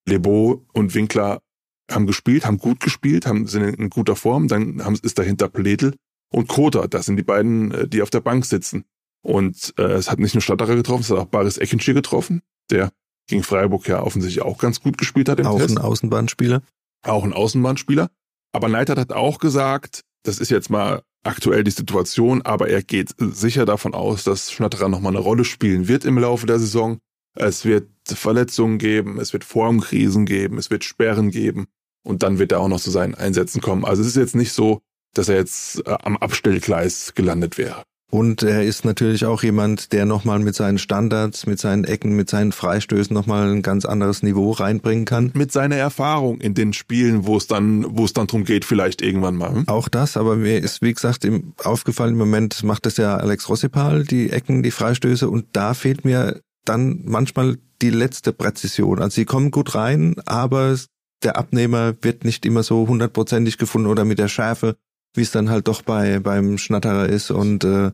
Lebo 0.08 0.66
und 0.74 0.94
Winkler 0.96 1.42
haben 1.90 2.08
gespielt, 2.08 2.46
haben 2.46 2.58
gut 2.58 2.80
gespielt, 2.80 3.26
haben, 3.26 3.48
sind 3.48 3.64
in 3.64 3.90
guter 3.90 4.16
Form. 4.16 4.48
Dann 4.48 4.84
haben, 4.84 4.98
ist 5.02 5.18
dahinter 5.20 5.48
Pledel 5.50 5.96
und 6.32 6.48
Kota. 6.48 6.88
Das 6.88 7.06
sind 7.06 7.18
die 7.18 7.24
beiden, 7.24 7.72
äh, 7.72 7.88
die 7.88 8.02
auf 8.02 8.10
der 8.10 8.22
Bank 8.22 8.46
sitzen. 8.46 8.86
Und 9.22 9.74
äh, 9.78 9.84
es 9.84 10.12
hat 10.12 10.20
nicht 10.20 10.34
nur 10.34 10.42
Stadterer 10.42 10.76
getroffen, 10.76 11.02
es 11.02 11.10
hat 11.10 11.18
auch 11.18 11.26
Baris 11.26 11.58
Eckenschir 11.58 11.94
getroffen, 11.94 12.42
der 12.70 12.92
gegen 13.28 13.44
Freiburg 13.44 13.88
ja 13.88 14.02
offensichtlich 14.04 14.44
auch 14.44 14.58
ganz 14.58 14.82
gut 14.82 14.98
gespielt 14.98 15.30
hat 15.30 15.40
im 15.40 15.48
Auch 15.48 15.58
Test 15.58 15.78
ein 15.78 15.78
Außenbahnspieler. 15.78 16.62
auch 17.04 17.24
ein 17.24 17.32
Außenbahnspieler. 17.32 18.10
Aber 18.52 18.68
Neidhardt 18.68 19.00
hat 19.00 19.14
auch 19.14 19.40
gesagt, 19.40 20.02
das 20.24 20.40
ist 20.40 20.52
jetzt 20.52 20.70
mal 20.70 21.04
aktuell 21.24 21.64
die 21.64 21.72
Situation, 21.72 22.42
aber 22.42 22.70
er 22.70 22.84
geht 22.84 23.16
sicher 23.18 23.66
davon 23.66 23.94
aus, 23.94 24.24
dass 24.24 24.52
Schnatterer 24.52 24.90
nochmal 24.90 25.14
eine 25.14 25.24
Rolle 25.24 25.46
spielen 25.46 25.88
wird 25.88 26.06
im 26.06 26.18
Laufe 26.18 26.46
der 26.46 26.60
Saison. 26.60 27.00
Es 27.36 27.66
wird 27.66 27.90
Verletzungen 28.08 28.78
geben, 28.78 29.20
es 29.20 29.34
wird 29.34 29.44
Formkrisen 29.44 30.26
geben, 30.26 30.58
es 30.58 30.70
wird 30.70 30.84
Sperren 30.84 31.32
geben 31.32 31.66
und 32.04 32.24
dann 32.24 32.40
wird 32.40 32.52
er 32.52 32.60
auch 32.60 32.68
noch 32.68 32.82
zu 32.82 32.92
seinen 32.92 33.16
Einsätzen 33.16 33.62
kommen. 33.62 33.86
Also 33.86 34.02
es 34.02 34.10
ist 34.10 34.18
jetzt 34.18 34.36
nicht 34.36 34.52
so, 34.52 34.82
dass 35.14 35.30
er 35.30 35.38
jetzt 35.38 35.86
äh, 35.88 35.98
am 36.04 36.18
Abstellgleis 36.18 37.14
gelandet 37.16 37.58
wäre. 37.58 37.84
Und 38.14 38.44
er 38.44 38.64
ist 38.64 38.86
natürlich 38.86 39.26
auch 39.26 39.42
jemand, 39.42 39.92
der 39.92 40.06
nochmal 40.06 40.38
mit 40.38 40.54
seinen 40.54 40.78
Standards, 40.78 41.48
mit 41.48 41.60
seinen 41.60 41.84
Ecken, 41.84 42.16
mit 42.16 42.30
seinen 42.30 42.52
Freistößen 42.52 43.12
nochmal 43.12 43.52
ein 43.52 43.64
ganz 43.64 43.86
anderes 43.86 44.22
Niveau 44.22 44.52
reinbringen 44.52 45.06
kann. 45.06 45.32
Mit 45.34 45.52
seiner 45.52 45.78
Erfahrung 45.78 46.40
in 46.40 46.54
den 46.54 46.74
Spielen, 46.74 47.26
wo 47.26 47.38
es 47.38 47.48
dann, 47.48 47.98
wo 47.98 48.06
es 48.06 48.14
dann 48.14 48.28
drum 48.28 48.44
geht, 48.44 48.66
vielleicht 48.66 49.02
irgendwann 49.02 49.36
mal. 49.36 49.56
hm? 49.56 49.68
Auch 49.68 49.90
das, 49.90 50.16
aber 50.16 50.36
mir 50.36 50.60
ist, 50.60 50.84
wie 50.84 50.94
gesagt, 50.94 51.26
im, 51.26 51.54
aufgefallen, 51.64 52.12
im 52.12 52.20
Moment 52.20 52.64
macht 52.64 52.86
es 52.86 52.98
ja 52.98 53.18
Alex 53.18 53.50
Rossipal, 53.50 54.04
die 54.04 54.30
Ecken, 54.30 54.62
die 54.62 54.70
Freistöße, 54.70 55.28
und 55.28 55.48
da 55.54 55.74
fehlt 55.74 56.06
mir 56.06 56.40
dann 56.66 57.02
manchmal 57.06 57.58
die 57.82 57.90
letzte 57.90 58.32
Präzision. 58.32 59.02
Also 59.02 59.16
sie 59.16 59.26
kommen 59.26 59.50
gut 59.50 59.74
rein, 59.74 60.18
aber 60.28 60.78
der 61.24 61.36
Abnehmer 61.36 61.96
wird 62.04 62.26
nicht 62.26 62.46
immer 62.46 62.62
so 62.62 62.88
hundertprozentig 62.88 63.58
gefunden 63.58 63.88
oder 63.88 64.06
mit 64.06 64.20
der 64.20 64.28
Schärfe, 64.28 64.76
wie 65.16 65.22
es 65.24 65.32
dann 65.32 65.50
halt 65.50 65.68
doch 65.68 65.82
bei 65.82 66.20
beim 66.20 66.60
Schnatterer 66.60 67.10
ist. 67.10 67.32
Und 67.32 67.64
äh, 67.64 67.90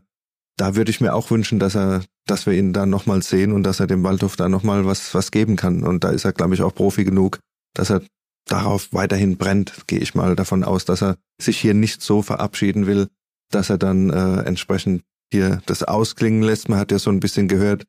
da 0.60 0.76
würde 0.76 0.90
ich 0.90 1.00
mir 1.00 1.14
auch 1.14 1.30
wünschen, 1.30 1.58
dass 1.58 1.74
er, 1.74 2.02
dass 2.26 2.44
wir 2.44 2.52
ihn 2.52 2.74
dann 2.74 2.90
nochmal 2.90 3.22
sehen 3.22 3.52
und 3.52 3.62
dass 3.62 3.80
er 3.80 3.86
dem 3.86 4.04
Waldhof 4.04 4.36
da 4.36 4.50
nochmal 4.50 4.84
was, 4.84 5.14
was 5.14 5.30
geben 5.30 5.56
kann. 5.56 5.82
Und 5.84 6.04
da 6.04 6.10
ist 6.10 6.26
er, 6.26 6.34
glaube 6.34 6.54
ich, 6.54 6.60
auch 6.60 6.74
Profi 6.74 7.04
genug, 7.04 7.38
dass 7.72 7.90
er 7.90 8.02
darauf 8.44 8.92
weiterhin 8.92 9.38
brennt, 9.38 9.86
gehe 9.86 10.00
ich 10.00 10.14
mal 10.14 10.36
davon 10.36 10.62
aus, 10.62 10.84
dass 10.84 11.02
er 11.02 11.16
sich 11.40 11.58
hier 11.58 11.72
nicht 11.72 12.02
so 12.02 12.20
verabschieden 12.20 12.86
will, 12.86 13.08
dass 13.50 13.70
er 13.70 13.78
dann 13.78 14.10
äh, 14.10 14.42
entsprechend 14.42 15.02
hier 15.32 15.62
das 15.64 15.82
ausklingen 15.82 16.42
lässt. 16.42 16.68
Man 16.68 16.78
hat 16.78 16.92
ja 16.92 16.98
so 16.98 17.10
ein 17.10 17.20
bisschen 17.20 17.48
gehört, 17.48 17.86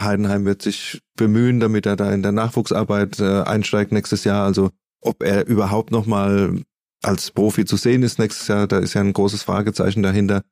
Heidenheim 0.00 0.46
wird 0.46 0.62
sich 0.62 1.02
bemühen, 1.16 1.60
damit 1.60 1.84
er 1.84 1.96
da 1.96 2.10
in 2.12 2.22
der 2.22 2.32
Nachwuchsarbeit 2.32 3.20
äh, 3.20 3.42
einsteigt 3.42 3.92
nächstes 3.92 4.24
Jahr. 4.24 4.46
Also 4.46 4.70
ob 5.02 5.22
er 5.22 5.46
überhaupt 5.46 5.90
nochmal 5.90 6.62
als 7.02 7.30
Profi 7.30 7.66
zu 7.66 7.76
sehen 7.76 8.02
ist 8.02 8.18
nächstes 8.18 8.48
Jahr, 8.48 8.66
da 8.66 8.78
ist 8.78 8.94
ja 8.94 9.02
ein 9.02 9.12
großes 9.12 9.42
Fragezeichen 9.42 10.02
dahinter. 10.02 10.42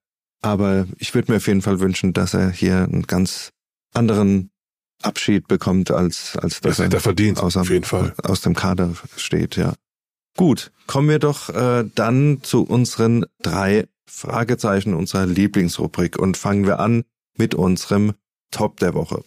Aber 0.43 0.87
ich 0.99 1.15
würde 1.15 1.33
mir 1.33 1.39
auf 1.39 1.47
jeden 1.47 1.63
Fall 1.63 1.81
wünschen, 1.81 2.13
dass 2.13 2.35
er 2.35 2.51
hier 2.51 2.85
einen 2.85 3.03
ganz 3.03 3.51
anderen 3.95 4.51
Abschied 5.03 5.49
bekommt, 5.49 5.91
als, 5.91 6.37
als 6.37 6.61
dass 6.61 6.79
das 6.79 6.93
er 6.93 7.01
verdient, 7.01 7.39
aus, 7.41 7.57
auf 7.57 7.71
jeden 7.71 7.85
Fall. 7.85 8.15
aus 8.23 8.41
dem 8.41 8.55
Kader 8.55 8.95
steht, 9.17 9.57
ja. 9.57 9.75
Gut, 10.37 10.71
kommen 10.87 11.09
wir 11.09 11.19
doch 11.19 11.49
äh, 11.49 11.85
dann 11.95 12.41
zu 12.43 12.63
unseren 12.63 13.25
drei 13.43 13.89
Fragezeichen 14.09 14.95
unserer 14.95 15.27
Lieblingsrubrik 15.27 16.19
und 16.19 16.37
fangen 16.37 16.67
wir 16.67 16.79
an 16.79 17.05
mit 17.37 17.55
unserem 17.55 18.15
Top 18.51 18.79
der 18.81 18.95
Woche. 18.95 19.23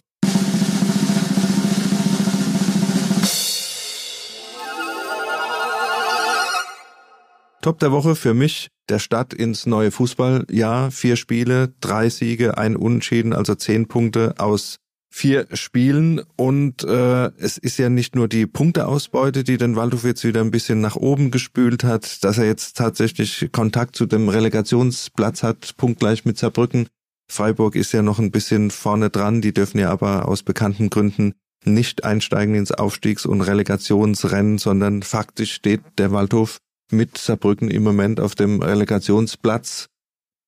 Top 7.62 7.78
der 7.78 7.92
Woche 7.92 8.16
für 8.16 8.32
mich 8.32 8.68
der 8.88 8.98
Start 8.98 9.34
ins 9.34 9.66
neue 9.66 9.90
Fußballjahr. 9.90 10.90
Vier 10.90 11.16
Spiele, 11.16 11.74
drei 11.80 12.08
Siege, 12.08 12.56
ein 12.56 12.74
Unentschieden, 12.74 13.34
also 13.34 13.54
zehn 13.54 13.86
Punkte 13.86 14.34
aus 14.38 14.76
vier 15.12 15.46
Spielen. 15.52 16.22
Und 16.36 16.84
äh, 16.84 17.26
es 17.36 17.58
ist 17.58 17.78
ja 17.78 17.90
nicht 17.90 18.16
nur 18.16 18.28
die 18.28 18.46
Punkteausbeute, 18.46 19.44
die 19.44 19.58
den 19.58 19.76
Waldhof 19.76 20.04
jetzt 20.04 20.24
wieder 20.24 20.40
ein 20.40 20.50
bisschen 20.50 20.80
nach 20.80 20.96
oben 20.96 21.30
gespült 21.30 21.84
hat, 21.84 22.24
dass 22.24 22.38
er 22.38 22.46
jetzt 22.46 22.78
tatsächlich 22.78 23.50
Kontakt 23.52 23.94
zu 23.94 24.06
dem 24.06 24.30
Relegationsplatz 24.30 25.42
hat, 25.42 25.76
punktgleich 25.76 26.24
mit 26.24 26.38
Saarbrücken. 26.38 26.88
Freiburg 27.30 27.76
ist 27.76 27.92
ja 27.92 28.00
noch 28.00 28.18
ein 28.18 28.30
bisschen 28.30 28.70
vorne 28.70 29.10
dran, 29.10 29.42
die 29.42 29.52
dürfen 29.52 29.78
ja 29.78 29.90
aber 29.90 30.26
aus 30.28 30.42
bekannten 30.42 30.88
Gründen 30.88 31.34
nicht 31.64 32.04
einsteigen 32.04 32.54
ins 32.54 32.72
Aufstiegs- 32.72 33.26
und 33.26 33.42
Relegationsrennen, 33.42 34.56
sondern 34.56 35.02
faktisch 35.02 35.52
steht 35.52 35.82
der 35.98 36.10
Waldhof 36.10 36.58
mit 36.92 37.18
Saarbrücken 37.18 37.70
im 37.70 37.82
Moment 37.82 38.20
auf 38.20 38.34
dem 38.34 38.62
Relegationsplatz. 38.62 39.86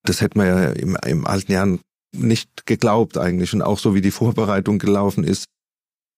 Das 0.04 0.20
hätte 0.20 0.38
man 0.38 0.46
ja 0.46 0.64
im, 0.70 0.96
im 1.06 1.26
alten 1.26 1.52
Jahren 1.52 1.80
nicht 2.14 2.66
geglaubt 2.66 3.18
eigentlich. 3.18 3.54
Und 3.54 3.62
auch 3.62 3.78
so 3.78 3.94
wie 3.94 4.00
die 4.00 4.10
Vorbereitung 4.10 4.78
gelaufen 4.78 5.24
ist, 5.24 5.46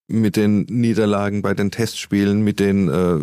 mit 0.09 0.37
den 0.37 0.63
Niederlagen 0.63 1.43
bei 1.43 1.55
den 1.55 1.71
Testspielen, 1.71 2.43
mit 2.43 2.61
den 2.61 2.89
äh, 2.89 3.19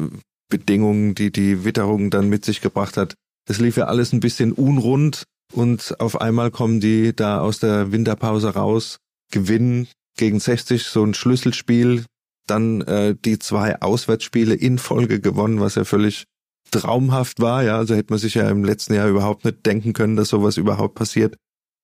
Bedingungen, 0.49 1.15
die 1.15 1.31
die 1.31 1.63
Witterung 1.63 2.09
dann 2.09 2.29
mit 2.29 2.45
sich 2.45 2.61
gebracht 2.61 2.97
hat. 2.97 3.15
Das 3.47 3.59
lief 3.59 3.77
ja 3.77 3.85
alles 3.85 4.13
ein 4.13 4.19
bisschen 4.19 4.51
unrund 4.51 5.23
und 5.53 5.99
auf 5.99 6.21
einmal 6.21 6.51
kommen 6.51 6.79
die 6.79 7.15
da 7.15 7.39
aus 7.41 7.59
der 7.59 7.91
Winterpause 7.91 8.49
raus, 8.53 8.97
gewinnen 9.31 9.87
gegen 10.17 10.39
60 10.39 10.83
so 10.83 11.03
ein 11.03 11.13
Schlüsselspiel, 11.13 12.05
dann 12.47 12.81
äh, 12.81 13.15
die 13.15 13.39
zwei 13.39 13.81
Auswärtsspiele 13.81 14.55
in 14.55 14.77
Folge 14.77 15.19
gewonnen, 15.19 15.59
was 15.59 15.75
ja 15.75 15.83
völlig 15.83 16.25
traumhaft 16.71 17.39
war. 17.39 17.63
Ja, 17.63 17.77
also 17.77 17.95
hätte 17.95 18.11
man 18.11 18.19
sich 18.19 18.35
ja 18.35 18.49
im 18.49 18.63
letzten 18.63 18.93
Jahr 18.93 19.07
überhaupt 19.07 19.45
nicht 19.45 19.65
denken 19.65 19.93
können, 19.93 20.15
dass 20.15 20.29
sowas 20.29 20.57
überhaupt 20.57 20.95
passiert. 20.95 21.35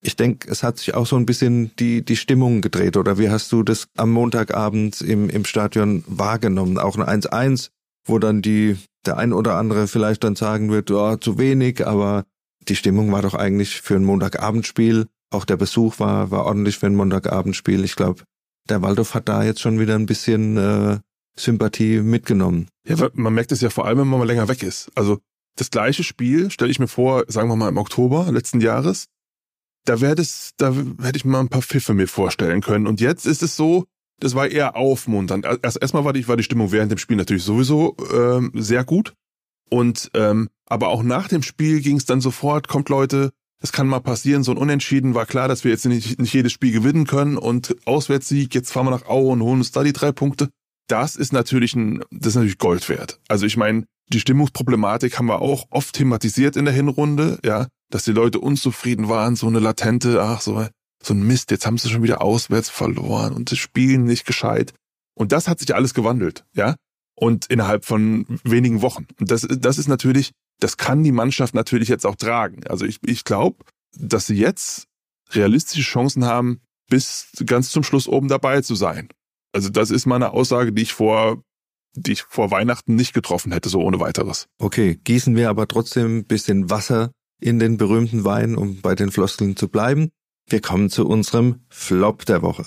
Ich 0.01 0.15
denke, 0.15 0.50
es 0.50 0.63
hat 0.63 0.77
sich 0.77 0.94
auch 0.94 1.08
so 1.08 1.15
ein 1.15 1.25
bisschen 1.25 1.72
die, 1.77 2.03
die 2.06 2.15
Stimmung 2.15 2.62
gedreht. 2.62 2.98
Oder 2.98 3.17
wie 3.17 3.29
hast 3.29 3.51
du 3.51 3.63
das 3.63 3.88
am 3.98 4.12
Montagabend 4.12 5.01
im, 5.01 5.29
im 5.29 5.46
Stadion 5.46 6.03
wahrgenommen? 6.08 6.77
Auch 6.77 6.98
ein 6.98 7.22
1-1, 7.22 7.70
wo 8.06 8.20
dann 8.20 8.41
die, 8.41 8.77
der 9.06 9.17
ein 9.17 9.34
oder 9.34 9.56
andere 9.56 9.88
vielleicht 9.88 10.24
dann 10.24 10.36
sagen 10.36 10.72
wird, 10.72 10.91
oh, 10.91 11.15
zu 11.17 11.38
wenig, 11.38 11.86
aber 11.86 12.25
die 12.67 12.75
Stimmung 12.75 13.12
war 13.12 13.22
doch 13.22 13.34
eigentlich 13.34 13.82
für 13.82 13.96
ein 13.96 14.03
Montagabendspiel. 14.03 15.08
Auch 15.32 15.46
der 15.46 15.58
Besuch 15.58 16.00
war, 16.00 16.32
war 16.32 16.46
ordentlich 16.46 16.77
für 16.77 16.86
ein 16.86 16.96
Montagabendspiel. 16.96 17.84
Ich 17.84 17.96
glaube, 17.96 18.23
der 18.69 18.82
Waldorf 18.82 19.13
hat 19.13 19.28
da 19.28 19.43
jetzt 19.43 19.62
schon 19.62 19.80
wieder 19.80 19.95
ein 19.95 20.06
bisschen 20.06 20.58
äh, 20.58 21.00
Sympathie 21.39 22.02
mitgenommen. 22.02 22.67
Ja, 22.88 23.10
man 23.13 23.34
merkt 23.34 23.52
es 23.52 23.62
ja 23.62 23.69
vor 23.69 23.86
allem, 23.86 24.00
wenn 24.00 24.08
man 24.08 24.19
mal 24.19 24.28
länger 24.28 24.47
weg 24.47 24.63
ist. 24.63 24.91
Also 24.95 25.19
das 25.56 25.71
gleiche 25.71 26.04
Spiel 26.04 26.52
stelle 26.52 26.71
ich 26.71 26.80
mir 26.80 26.88
vor, 26.88 27.26
sagen 27.28 27.50
wir 27.50 27.56
mal 27.56 27.69
im 27.69 27.78
Oktober 27.78 28.32
letzten 28.32 28.62
Jahres. 28.62 29.08
Da 29.86 30.02
wäre 30.02 30.15
das, 30.15 30.52
da 30.58 30.73
hätte 31.02 31.17
ich 31.17 31.26
mal 31.26 31.39
ein 31.39 31.50
paar 31.50 31.62
Pfiffe 31.62 31.93
mir 31.93 32.08
vorstellen 32.08 32.62
können. 32.62 32.88
Und 32.88 33.02
jetzt 33.02 33.26
ist 33.26 33.41
es 33.41 33.56
so, 33.56 33.86
das 34.19 34.36
war 34.36 34.47
eher 34.47 34.76
aufmunternd. 34.76 35.45
Erst 35.45 35.82
erstmal 35.82 36.06
war 36.06 36.13
die, 36.13 36.28
war 36.28 36.38
die 36.38 36.43
Stimmung 36.43 36.71
während 36.71 36.91
dem 36.91 36.97
Spiel 36.97 37.17
natürlich 37.17 37.43
sowieso 37.43 37.95
ähm, 38.13 38.52
sehr 38.54 38.84
gut. 38.84 39.13
Und 39.69 40.12
ähm, 40.13 40.50
aber 40.65 40.89
auch 40.89 41.04
nach 41.04 41.28
dem 41.28 41.43
Spiel 41.43 41.82
ging 41.82 41.97
es 41.97 42.06
dann 42.06 42.21
sofort, 42.21 42.67
kommt 42.67 42.89
Leute, 42.89 43.32
es 43.62 43.71
kann 43.71 43.88
mal 43.88 44.00
passieren, 44.00 44.43
so 44.43 44.52
ein 44.52 44.58
Unentschieden 44.58 45.15
war 45.15 45.26
klar, 45.26 45.47
dass 45.47 45.63
wir 45.63 45.71
jetzt 45.71 45.86
nicht, 45.86 46.19
nicht 46.19 46.34
jedes 46.34 46.52
Spiel 46.52 46.71
gewinnen 46.71 47.08
können 47.08 47.38
und 47.38 47.76
Auswärtssieg, 47.86 48.54
jetzt 48.54 48.71
fahren 48.71 48.86
wir 48.86 48.91
nach 48.91 49.08
Aue 49.08 49.32
und 49.32 49.41
holen 49.41 49.60
uns 49.60 49.71
da 49.71 49.84
die 49.84 49.93
drei 49.93 50.12
Punkte 50.12 50.50
das 50.88 51.15
ist 51.15 51.34
natürlich 51.34 51.76
ein, 51.76 52.04
das 52.12 52.30
ist 52.30 52.36
natürlich 52.36 52.58
Gold 52.58 52.88
wert. 52.89 53.19
Also 53.28 53.45
ich 53.45 53.58
meine, 53.58 53.86
die 54.10 54.19
Stimmungsproblematik 54.19 55.17
haben 55.17 55.28
wir 55.28 55.41
auch 55.41 55.65
oft 55.69 55.95
thematisiert 55.95 56.56
in 56.56 56.65
der 56.65 56.73
Hinrunde, 56.73 57.39
ja, 57.43 57.67
dass 57.89 58.06
die 58.06 58.12
Leute 58.12 58.39
unzufrieden 58.39 59.10
waren, 59.10 59.36
so 59.36 59.47
eine 59.47 59.60
latente, 59.60 60.21
ach 60.21 60.41
so, 60.41 60.65
so 61.04 61.13
ein 61.13 61.26
Mist, 61.26 61.52
jetzt 61.52 61.65
haben 61.65 61.78
sie 61.78 61.89
schon 61.89 62.04
wieder 62.04 62.21
auswärts 62.21 62.69
verloren 62.69 63.34
und 63.34 63.52
das 63.52 63.58
Spielen 63.58 64.06
nicht 64.06 64.26
gescheit. 64.26 64.73
Und 65.13 65.32
das 65.32 65.47
hat 65.47 65.60
sich 65.60 65.73
alles 65.76 65.93
gewandelt, 65.93 66.45
ja, 66.54 66.76
und 67.15 67.47
innerhalb 67.47 67.86
von 67.86 68.26
wenigen 68.43 68.82
Wochen. 68.82 69.08
Und 69.19 69.32
das, 69.32 69.47
das 69.50 69.78
ist 69.78 69.88
natürlich, 69.88 70.32
das 70.60 70.78
kann 70.78 71.04
die 71.04 71.12
Mannschaft 71.12 71.54
natürlich 71.54 71.89
jetzt 71.89 72.06
auch 72.06 72.15
tragen. 72.15 72.65
Also 72.67 72.86
ich, 72.86 73.00
ich 73.06 73.23
glaube, 73.23 73.63
dass 73.95 74.28
sie 74.28 74.36
jetzt 74.36 74.88
realistische 75.32 75.82
Chancen 75.82 76.26
haben, 76.26 76.62
bis 76.89 77.30
ganz 77.45 77.71
zum 77.71 77.84
Schluss 77.84 78.08
oben 78.08 78.28
dabei 78.28 78.62
zu 78.62 78.76
sein. 78.76 79.10
Also 79.53 79.69
das 79.69 79.91
ist 79.91 80.05
meine 80.05 80.31
Aussage, 80.33 80.73
die 80.73 80.83
ich 80.83 80.93
vor 80.93 81.41
die 81.97 82.13
ich 82.13 82.23
vor 82.23 82.51
Weihnachten 82.51 82.95
nicht 82.95 83.13
getroffen 83.13 83.51
hätte, 83.51 83.69
so 83.69 83.81
ohne 83.81 83.99
weiteres. 83.99 84.47
Okay, 84.60 84.99
gießen 85.03 85.36
wir 85.36 85.49
aber 85.49 85.67
trotzdem 85.67 86.19
ein 86.19 86.25
bisschen 86.25 86.69
Wasser 86.69 87.12
in 87.39 87.60
den 87.60 87.77
berühmten 87.77 88.23
Wein, 88.23 88.55
um 88.55 88.81
bei 88.81 88.95
den 88.95 89.12
Floskeln 89.12 89.55
zu 89.55 89.67
bleiben. 89.67 90.10
Wir 90.47 90.62
kommen 90.62 90.89
zu 90.89 91.07
unserem 91.07 91.62
Flop 91.69 92.25
der 92.25 92.41
Woche. 92.41 92.65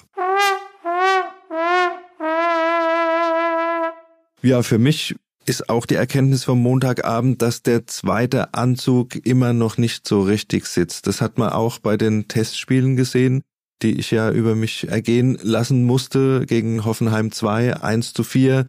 Ja, 4.43 4.63
für 4.63 4.79
mich 4.79 5.17
ist 5.47 5.69
auch 5.69 5.87
die 5.87 5.95
Erkenntnis 5.95 6.45
vom 6.45 6.61
Montagabend, 6.61 7.43
dass 7.43 7.63
der 7.63 7.87
zweite 7.87 8.55
Anzug 8.55 9.17
immer 9.27 9.53
noch 9.53 9.79
nicht 9.79 10.07
so 10.07 10.23
richtig 10.23 10.67
sitzt. 10.67 11.07
Das 11.07 11.21
hat 11.21 11.39
man 11.39 11.51
auch 11.51 11.79
bei 11.79 11.97
den 11.97 12.29
Testspielen 12.29 12.97
gesehen 12.97 13.43
die 13.83 13.99
ich 13.99 14.11
ja 14.11 14.31
über 14.31 14.55
mich 14.55 14.89
ergehen 14.89 15.39
lassen 15.43 15.85
musste 15.85 16.45
gegen 16.47 16.85
Hoffenheim 16.85 17.33
2, 17.33 17.83
1 17.83 18.13
zu 18.13 18.25
4, 18.25 18.67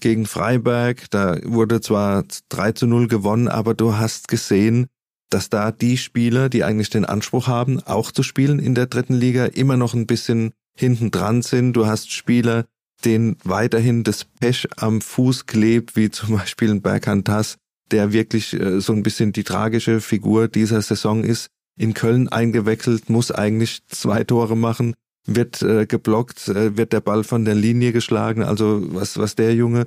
gegen 0.00 0.26
Freiberg. 0.26 1.10
Da 1.10 1.38
wurde 1.44 1.80
zwar 1.80 2.24
3 2.50 2.72
zu 2.72 2.86
0 2.86 3.08
gewonnen, 3.08 3.48
aber 3.48 3.74
du 3.74 3.96
hast 3.96 4.28
gesehen, 4.28 4.86
dass 5.30 5.48
da 5.48 5.72
die 5.72 5.96
Spieler, 5.96 6.48
die 6.48 6.64
eigentlich 6.64 6.90
den 6.90 7.06
Anspruch 7.06 7.46
haben, 7.46 7.80
auch 7.80 8.12
zu 8.12 8.22
spielen 8.22 8.58
in 8.58 8.74
der 8.74 8.86
dritten 8.86 9.14
Liga, 9.14 9.46
immer 9.46 9.76
noch 9.76 9.94
ein 9.94 10.06
bisschen 10.06 10.52
hinten 10.76 11.10
dran 11.10 11.42
sind. 11.42 11.72
Du 11.72 11.86
hast 11.86 12.12
Spieler, 12.12 12.66
denen 13.04 13.36
weiterhin 13.42 14.04
das 14.04 14.24
Pech 14.24 14.68
am 14.76 15.00
Fuß 15.00 15.46
klebt, 15.46 15.96
wie 15.96 16.10
zum 16.10 16.36
Beispiel 16.36 16.70
ein 16.70 16.82
Berghand 16.82 17.26
Tass, 17.26 17.56
der 17.90 18.12
wirklich 18.12 18.52
äh, 18.52 18.80
so 18.80 18.92
ein 18.92 19.02
bisschen 19.02 19.32
die 19.32 19.44
tragische 19.44 20.00
Figur 20.00 20.48
dieser 20.48 20.82
Saison 20.82 21.24
ist 21.24 21.48
in 21.76 21.94
Köln 21.94 22.28
eingewechselt, 22.28 23.08
muss 23.10 23.30
eigentlich 23.30 23.82
zwei 23.88 24.24
Tore 24.24 24.56
machen, 24.56 24.94
wird 25.26 25.62
äh, 25.62 25.86
geblockt, 25.86 26.48
äh, 26.48 26.76
wird 26.76 26.92
der 26.92 27.00
Ball 27.00 27.24
von 27.24 27.44
der 27.44 27.54
Linie 27.54 27.92
geschlagen. 27.92 28.42
Also 28.42 28.82
was, 28.94 29.18
was 29.18 29.34
der 29.34 29.54
Junge 29.54 29.86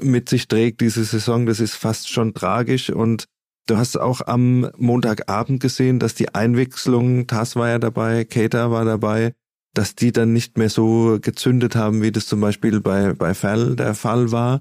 mit 0.00 0.28
sich 0.28 0.48
trägt 0.48 0.80
diese 0.80 1.04
Saison, 1.04 1.46
das 1.46 1.60
ist 1.60 1.74
fast 1.74 2.08
schon 2.08 2.34
tragisch. 2.34 2.90
Und 2.90 3.24
du 3.66 3.76
hast 3.76 3.98
auch 3.98 4.20
am 4.26 4.70
Montagabend 4.76 5.60
gesehen, 5.60 5.98
dass 5.98 6.14
die 6.14 6.34
Einwechslung, 6.34 7.26
Tass 7.26 7.56
war 7.56 7.68
ja 7.68 7.78
dabei, 7.78 8.24
Keita 8.24 8.70
war 8.70 8.84
dabei, 8.84 9.32
dass 9.74 9.94
die 9.94 10.12
dann 10.12 10.32
nicht 10.32 10.58
mehr 10.58 10.70
so 10.70 11.18
gezündet 11.20 11.76
haben, 11.76 12.02
wie 12.02 12.12
das 12.12 12.26
zum 12.26 12.40
Beispiel 12.40 12.80
bei, 12.80 13.12
bei 13.14 13.34
Fell 13.34 13.76
der 13.76 13.94
Fall 13.94 14.32
war. 14.32 14.60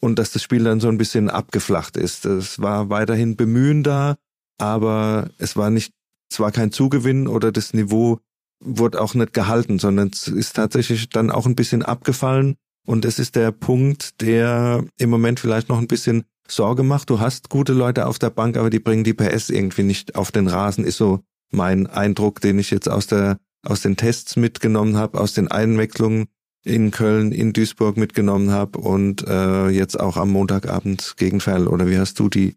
Und 0.00 0.18
dass 0.18 0.30
das 0.30 0.42
Spiel 0.42 0.64
dann 0.64 0.80
so 0.80 0.88
ein 0.88 0.98
bisschen 0.98 1.30
abgeflacht 1.30 1.96
ist. 1.96 2.26
Es 2.26 2.60
war 2.60 2.90
weiterhin 2.90 3.36
Bemühen 3.36 3.82
da, 3.82 4.16
aber 4.58 5.30
es 5.38 5.56
war 5.56 5.70
nicht, 5.70 5.92
es 6.30 6.40
war 6.40 6.52
kein 6.52 6.72
Zugewinn 6.72 7.28
oder 7.28 7.52
das 7.52 7.74
Niveau 7.74 8.18
wurde 8.60 9.00
auch 9.00 9.14
nicht 9.14 9.32
gehalten, 9.32 9.78
sondern 9.78 10.10
es 10.12 10.28
ist 10.28 10.56
tatsächlich 10.56 11.08
dann 11.10 11.30
auch 11.30 11.46
ein 11.46 11.56
bisschen 11.56 11.82
abgefallen. 11.82 12.56
Und 12.86 13.04
es 13.04 13.18
ist 13.18 13.36
der 13.36 13.50
Punkt, 13.50 14.20
der 14.20 14.84
im 14.98 15.10
Moment 15.10 15.40
vielleicht 15.40 15.68
noch 15.68 15.78
ein 15.78 15.88
bisschen 15.88 16.24
Sorge 16.48 16.84
macht. 16.84 17.10
Du 17.10 17.20
hast 17.20 17.50
gute 17.50 17.72
Leute 17.72 18.06
auf 18.06 18.18
der 18.18 18.30
Bank, 18.30 18.56
aber 18.56 18.70
die 18.70 18.78
bringen 18.78 19.04
die 19.04 19.14
PS 19.14 19.50
irgendwie 19.50 19.82
nicht 19.82 20.14
auf 20.14 20.30
den 20.30 20.46
Rasen, 20.46 20.84
ist 20.84 20.96
so 20.96 21.20
mein 21.50 21.86
Eindruck, 21.88 22.40
den 22.40 22.58
ich 22.58 22.70
jetzt 22.70 22.88
aus 22.88 23.08
der, 23.08 23.38
aus 23.64 23.80
den 23.80 23.96
Tests 23.96 24.36
mitgenommen 24.36 24.96
habe, 24.96 25.20
aus 25.20 25.32
den 25.32 25.48
Einwechslungen 25.48 26.26
in 26.64 26.90
Köln, 26.90 27.32
in 27.32 27.52
Duisburg 27.52 27.96
mitgenommen 27.96 28.50
habe 28.50 28.78
und 28.78 29.26
äh, 29.26 29.68
jetzt 29.68 29.98
auch 29.98 30.16
am 30.16 30.30
Montagabend 30.30 31.14
gegen 31.16 31.40
Ferl. 31.40 31.68
Oder 31.68 31.88
wie 31.88 31.98
hast 31.98 32.18
du 32.18 32.28
die 32.28 32.56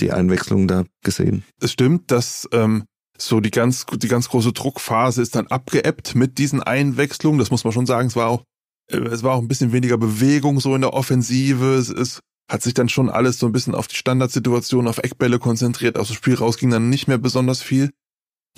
die 0.00 0.12
Einwechslung 0.12 0.68
da 0.68 0.84
gesehen. 1.02 1.44
Es 1.60 1.72
stimmt, 1.72 2.10
dass 2.10 2.48
ähm, 2.52 2.84
So 3.18 3.40
die 3.40 3.50
ganz, 3.50 3.86
die 3.86 4.08
ganz 4.08 4.28
große 4.28 4.52
Druckphase 4.52 5.22
ist 5.22 5.36
dann 5.36 5.46
abgeebbt 5.46 6.14
mit 6.14 6.38
diesen 6.38 6.62
Einwechslungen. 6.62 7.38
Das 7.38 7.50
muss 7.50 7.64
man 7.64 7.72
schon 7.72 7.86
sagen. 7.86 8.08
Es 8.08 8.16
war 8.16 8.28
auch, 8.28 8.42
äh, 8.90 8.96
es 8.96 9.22
war 9.22 9.34
auch 9.34 9.40
ein 9.40 9.48
bisschen 9.48 9.72
weniger 9.72 9.98
Bewegung 9.98 10.60
so 10.60 10.74
in 10.74 10.80
der 10.80 10.94
Offensive. 10.94 11.74
Es, 11.74 11.88
es 11.88 12.20
hat 12.50 12.62
sich 12.62 12.74
dann 12.74 12.88
schon 12.88 13.08
alles 13.08 13.38
so 13.38 13.46
ein 13.46 13.52
bisschen 13.52 13.74
auf 13.74 13.86
die 13.86 13.96
Standardsituation, 13.96 14.88
auf 14.88 14.98
Eckbälle 14.98 15.38
konzentriert. 15.38 15.96
Aus 15.96 16.08
dem 16.08 16.16
Spiel 16.16 16.34
raus 16.34 16.58
ging 16.58 16.70
dann 16.70 16.90
nicht 16.90 17.06
mehr 17.06 17.18
besonders 17.18 17.62
viel. 17.62 17.90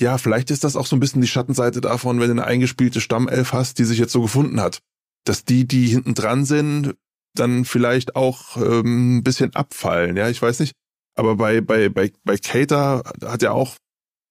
Ja, 0.00 0.18
vielleicht 0.18 0.50
ist 0.50 0.64
das 0.64 0.76
auch 0.76 0.86
so 0.86 0.96
ein 0.96 1.00
bisschen 1.00 1.20
die 1.20 1.28
Schattenseite 1.28 1.80
davon, 1.80 2.18
wenn 2.18 2.28
du 2.28 2.32
eine 2.32 2.46
eingespielte 2.46 3.00
Stammelf 3.00 3.52
hast, 3.52 3.78
die 3.78 3.84
sich 3.84 3.98
jetzt 3.98 4.12
so 4.12 4.22
gefunden 4.22 4.60
hat. 4.60 4.80
Dass 5.24 5.44
die, 5.44 5.66
die 5.66 5.86
hinten 5.86 6.14
dran 6.14 6.44
sind, 6.44 6.94
dann 7.34 7.64
vielleicht 7.64 8.16
auch 8.16 8.56
ähm, 8.56 9.18
ein 9.18 9.22
bisschen 9.22 9.54
abfallen. 9.54 10.16
Ja, 10.16 10.28
ich 10.28 10.40
weiß 10.40 10.60
nicht. 10.60 10.72
Aber 11.14 11.36
bei, 11.36 11.60
bei, 11.60 11.88
bei, 11.88 12.12
bei 12.24 12.36
Cater 12.36 13.02
hat 13.22 13.42
er 13.42 13.54
auch 13.54 13.76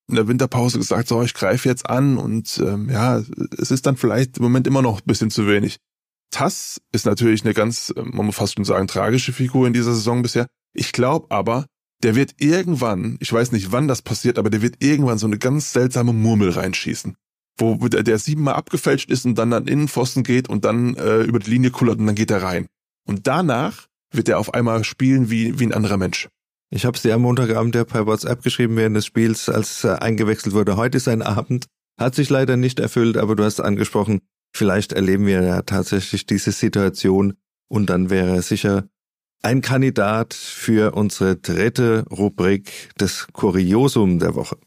in 0.10 0.16
der 0.16 0.28
Winterpause 0.28 0.78
gesagt, 0.78 1.08
so, 1.08 1.22
ich 1.22 1.34
greife 1.34 1.70
jetzt 1.70 1.90
an 1.90 2.18
und 2.18 2.62
ähm, 2.64 2.90
ja, 2.90 3.22
es 3.58 3.72
ist 3.72 3.86
dann 3.86 3.96
vielleicht 3.96 4.38
im 4.38 4.44
Moment 4.44 4.68
immer 4.68 4.82
noch 4.82 5.00
ein 5.00 5.06
bisschen 5.06 5.32
zu 5.32 5.48
wenig. 5.48 5.78
Tass 6.30 6.82
ist 6.92 7.06
natürlich 7.06 7.46
eine 7.46 7.54
ganz, 7.54 7.94
ähm, 7.96 8.12
man 8.14 8.26
muss 8.26 8.36
fast 8.36 8.56
schon 8.56 8.66
sagen, 8.66 8.88
tragische 8.88 9.32
Figur 9.32 9.66
in 9.66 9.74
dieser 9.74 9.94
Saison 9.94 10.22
bisher. 10.22 10.48
Ich 10.74 10.92
glaube 10.92 11.28
aber, 11.30 11.68
der 12.04 12.16
wird 12.16 12.36
irgendwann, 12.40 13.18
ich 13.22 13.32
weiß 13.32 13.54
nicht 13.54 13.72
wann 13.72 13.88
das 13.88 14.02
passiert, 14.02 14.38
aber 14.38 14.50
der 14.50 14.62
wird 14.62 14.84
irgendwann 14.84 15.18
so 15.18 15.28
eine 15.28 15.38
ganz 15.38 15.72
seltsame 15.72 16.12
Murmel 16.12 16.50
reinschießen. 16.50 17.16
Wo 17.60 17.76
der, 17.88 18.18
siebenmal 18.18 18.56
abgefälscht 18.56 19.12
ist 19.12 19.26
und 19.26 19.36
dann 19.36 19.54
an 19.54 19.68
Innenpfosten 19.68 20.24
geht 20.24 20.50
und 20.50 20.66
dann 20.66 20.96
äh, 20.96 21.22
über 21.22 21.40
die 21.40 21.52
Linie 21.52 21.70
kullert 21.70 22.00
und 22.00 22.08
dann 22.08 22.16
geht 22.16 22.32
er 22.32 22.42
rein. 22.42 22.68
Und 23.08 23.28
danach 23.28 23.88
wird 24.12 24.28
er 24.28 24.40
auf 24.40 24.54
einmal 24.54 24.84
spielen 24.84 25.30
wie, 25.30 25.60
wie 25.60 25.66
ein 25.66 25.74
anderer 25.74 25.98
Mensch. 25.98 26.30
Ich 26.76 26.86
habe 26.86 26.96
es 26.96 27.04
dir 27.04 27.14
am 27.14 27.22
Montagabend 27.22 27.76
ja 27.76 27.84
per 27.84 28.08
WhatsApp 28.08 28.42
geschrieben 28.42 28.76
während 28.78 28.96
des 28.96 29.06
Spiels, 29.06 29.48
als 29.48 29.84
äh, 29.84 29.90
eingewechselt 29.90 30.56
wurde. 30.56 30.76
Heute 30.76 30.98
ist 30.98 31.08
ein 31.08 31.22
Abend. 31.22 31.68
Hat 32.00 32.16
sich 32.16 32.32
leider 32.32 32.58
nicht 32.58 32.80
erfüllt, 32.80 33.16
aber 33.16 33.36
du 33.36 33.44
hast 33.44 33.60
angesprochen, 33.60 34.22
vielleicht 34.56 34.92
erleben 34.92 35.28
wir 35.28 35.44
ja 35.44 35.62
tatsächlich 35.62 36.26
diese 36.26 36.52
Situation 36.52 37.36
und 37.70 37.92
dann 37.92 38.10
wäre 38.10 38.42
sicher 38.42 38.88
ein 39.44 39.62
Kandidat 39.62 40.34
für 40.34 40.96
unsere 40.96 41.36
dritte 41.36 42.06
Rubrik 42.10 42.90
des 43.00 43.28
Kuriosum 43.34 44.18
der 44.18 44.34
Woche. 44.34 44.58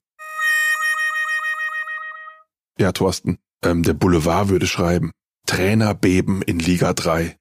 Ja, 2.78 2.92
Thorsten, 2.92 3.38
ähm, 3.64 3.82
der 3.82 3.94
Boulevard 3.94 4.48
würde 4.48 4.68
schreiben. 4.68 5.10
Trainer 5.44 5.92
beben 5.94 6.42
in 6.42 6.60
Liga 6.60 6.92
3. 6.92 7.36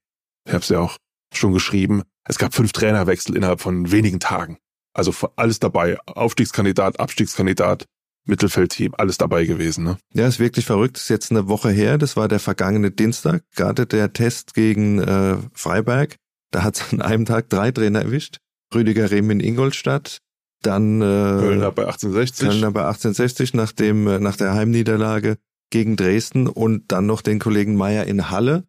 Ich 0.47 0.53
habe 0.53 0.63
es 0.63 0.69
ja 0.69 0.79
auch 0.79 0.97
schon 1.33 1.53
geschrieben. 1.53 2.03
Es 2.27 2.37
gab 2.37 2.53
fünf 2.53 2.71
Trainerwechsel 2.71 3.35
innerhalb 3.35 3.61
von 3.61 3.91
wenigen 3.91 4.19
Tagen. 4.19 4.57
Also 4.93 5.13
alles 5.35 5.59
dabei. 5.59 5.97
Aufstiegskandidat, 6.05 6.99
Abstiegskandidat, 6.99 7.85
Mittelfeldteam, 8.25 8.93
alles 8.97 9.17
dabei 9.17 9.45
gewesen. 9.45 9.83
Ne? 9.83 9.97
Ja, 10.13 10.27
ist 10.27 10.39
wirklich 10.39 10.65
verrückt. 10.65 10.97
ist 10.97 11.09
jetzt 11.09 11.31
eine 11.31 11.47
Woche 11.47 11.69
her. 11.69 11.97
Das 11.97 12.15
war 12.15 12.27
der 12.27 12.39
vergangene 12.39 12.91
Dienstag. 12.91 13.43
Gerade 13.55 13.85
der 13.85 14.13
Test 14.13 14.53
gegen 14.53 14.99
äh, 14.99 15.37
Freiberg. 15.53 16.15
Da 16.51 16.63
hat 16.63 16.77
es 16.77 16.93
an 16.93 17.01
einem 17.01 17.25
Tag 17.25 17.49
drei 17.49 17.71
Trainer 17.71 18.01
erwischt. 18.01 18.37
Rüdiger 18.73 19.11
Rehm 19.11 19.29
in 19.29 19.39
Ingolstadt, 19.39 20.19
dann 20.61 21.01
äh, 21.01 21.03
Kölner 21.03 21.71
bei 21.71 21.83
1860. 21.83 22.47
Kölner 22.47 22.71
bei 22.71 22.81
1860 22.81 23.53
nach 23.53 23.71
dem 23.71 24.07
äh, 24.07 24.19
nach 24.19 24.35
der 24.35 24.53
Heimniederlage 24.53 25.37
gegen 25.69 25.95
Dresden 25.95 26.47
und 26.47 26.91
dann 26.91 27.05
noch 27.05 27.21
den 27.21 27.39
Kollegen 27.39 27.75
Meier 27.75 28.05
in 28.05 28.29
Halle. 28.29 28.63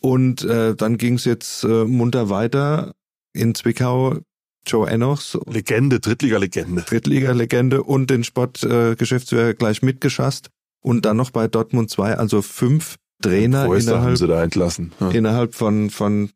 Und 0.00 0.44
äh, 0.44 0.74
dann 0.74 0.98
ging 0.98 1.14
es 1.14 1.24
jetzt 1.24 1.64
äh, 1.64 1.84
munter 1.84 2.28
weiter 2.28 2.92
in 3.32 3.54
Zwickau. 3.54 4.18
Joe 4.66 4.88
Enochs. 4.88 5.38
Legende, 5.46 6.00
Drittliga-Legende. 6.00 6.82
Drittliga-Legende 6.82 7.82
und 7.82 8.10
den 8.10 8.24
Sportgeschäftsführer 8.24 9.50
äh, 9.50 9.54
gleich 9.54 9.82
mitgeschasst. 9.82 10.50
Und 10.80 11.04
dann 11.04 11.16
noch 11.16 11.30
bei 11.30 11.48
Dortmund 11.48 11.90
2, 11.90 12.16
also 12.16 12.42
fünf 12.42 12.96
Trainer 13.22 13.64
innerhalb, 13.64 14.02
haben 14.02 14.16
sie 14.16 14.26
da 14.26 14.42
entlassen. 14.42 14.92
Ja. 15.00 15.10
innerhalb 15.10 15.54
von, 15.54 15.90
von 15.90 16.30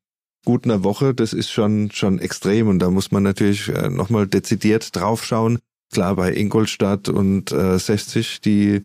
gut 0.45 0.65
einer 0.65 0.83
Woche. 0.85 1.15
Das 1.15 1.33
ist 1.33 1.51
schon, 1.51 1.91
schon 1.93 2.19
extrem. 2.19 2.69
Und 2.69 2.79
da 2.79 2.91
muss 2.91 3.11
man 3.11 3.23
natürlich 3.23 3.69
äh, 3.69 3.91
nochmal 3.91 4.27
dezidiert 4.27 4.95
draufschauen. 4.97 5.59
Klar, 5.93 6.17
bei 6.17 6.33
Ingolstadt 6.35 7.09
und 7.09 7.51
äh, 7.53 7.79
60, 7.79 8.41
die 8.41 8.83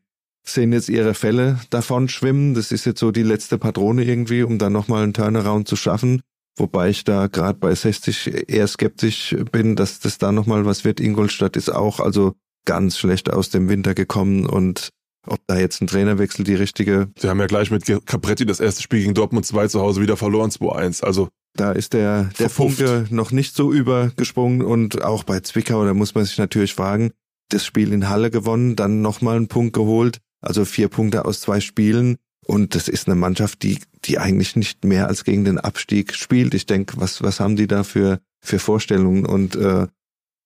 sehen 0.48 0.74
jetzt 0.74 0.90
ihre 0.90 1.14
Fälle 1.14 1.60
davon 1.70 2.08
schwimmen. 2.08 2.54
Das 2.54 2.72
ist 2.72 2.86
jetzt 2.86 3.00
so 3.00 3.12
die 3.12 3.24
letzte 3.24 3.58
Patrone 3.58 4.04
irgendwie, 4.04 4.44
um 4.44 4.58
dann 4.58 4.74
nochmal 4.74 5.04
einen 5.04 5.14
Turnaround 5.14 5.68
zu 5.68 5.76
schaffen. 5.76 6.22
Wobei 6.58 6.90
ich 6.90 7.04
da 7.04 7.28
gerade 7.28 7.60
bei 7.60 7.76
60 7.76 8.50
eher 8.50 8.68
skeptisch 8.68 9.36
bin, 9.52 9.76
dass 9.76 10.00
das 10.00 10.18
da 10.18 10.32
nochmal 10.32 10.66
was 10.66 10.86
wird. 10.86 11.02
Ingolstadt 11.02 11.58
ist 11.58 11.70
auch 11.70 12.00
also 12.00 12.34
ganz 12.66 12.98
schlecht 12.98 13.32
aus 13.32 13.50
dem 13.50 13.68
Winter 13.68 13.94
gekommen 13.94 14.46
und 14.46 14.90
ob 15.28 15.40
da 15.48 15.58
jetzt 15.58 15.82
ein 15.82 15.88
Trainerwechsel 15.88 16.46
die 16.46 16.56
richtige. 16.56 17.10
Sie 17.18 17.28
haben 17.28 17.40
ja 17.40 17.48
gleich 17.48 17.72
mit 17.72 17.86
Capretti 18.06 18.46
das 18.46 18.60
erste 18.60 18.84
Spiel 18.84 19.02
gegen 19.02 19.16
Dortmund 19.16 19.46
2 19.46 19.68
zu 19.68 19.82
Hause 19.82 20.02
wieder 20.02 20.18
verloren, 20.18 20.52
2-1. 20.52 21.04
Also 21.04 21.30
da 21.56 21.72
ist 21.72 21.94
der, 21.94 22.30
der 22.40 22.50
Funke 22.50 23.08
noch 23.10 23.32
nicht 23.32 23.56
so 23.56 23.74
übergesprungen 23.74 24.62
und 24.62 25.04
auch 25.04 25.24
bei 25.24 25.40
Zwickau, 25.40 25.84
da 25.84 25.94
muss 25.94 26.14
man 26.14 26.26
sich 26.26 26.38
natürlich 26.38 26.74
fragen, 26.74 27.12
das 27.50 27.66
Spiel 27.66 27.92
in 27.92 28.10
Halle 28.10 28.30
gewonnen, 28.30 28.76
dann 28.76 29.02
nochmal 29.02 29.38
einen 29.38 29.48
Punkt 29.48 29.74
geholt 29.74 30.20
also 30.46 30.66
vier 30.66 30.88
Punkte 30.88 31.26
aus 31.26 31.42
zwei 31.42 31.60
Spielen. 31.60 32.18
Und 32.46 32.76
das 32.76 32.88
ist 32.88 33.08
eine 33.08 33.16
Mannschaft, 33.16 33.64
die, 33.64 33.80
die 34.06 34.20
eigentlich 34.20 34.56
nicht 34.56 34.86
mehr 34.86 35.08
als 35.08 35.24
gegen 35.24 35.46
den 35.46 35.60
Abstieg 35.60 36.14
spielt. 36.14 36.54
Ich 36.54 36.66
denke, 36.66 36.98
was, 36.98 37.24
was 37.24 37.40
haben 37.40 37.56
die 37.56 37.68
da 37.68 37.84
für, 37.84 38.20
für 38.42 38.60
Vorstellungen? 38.60 39.26
Und 39.26 39.56
äh, 39.56 39.88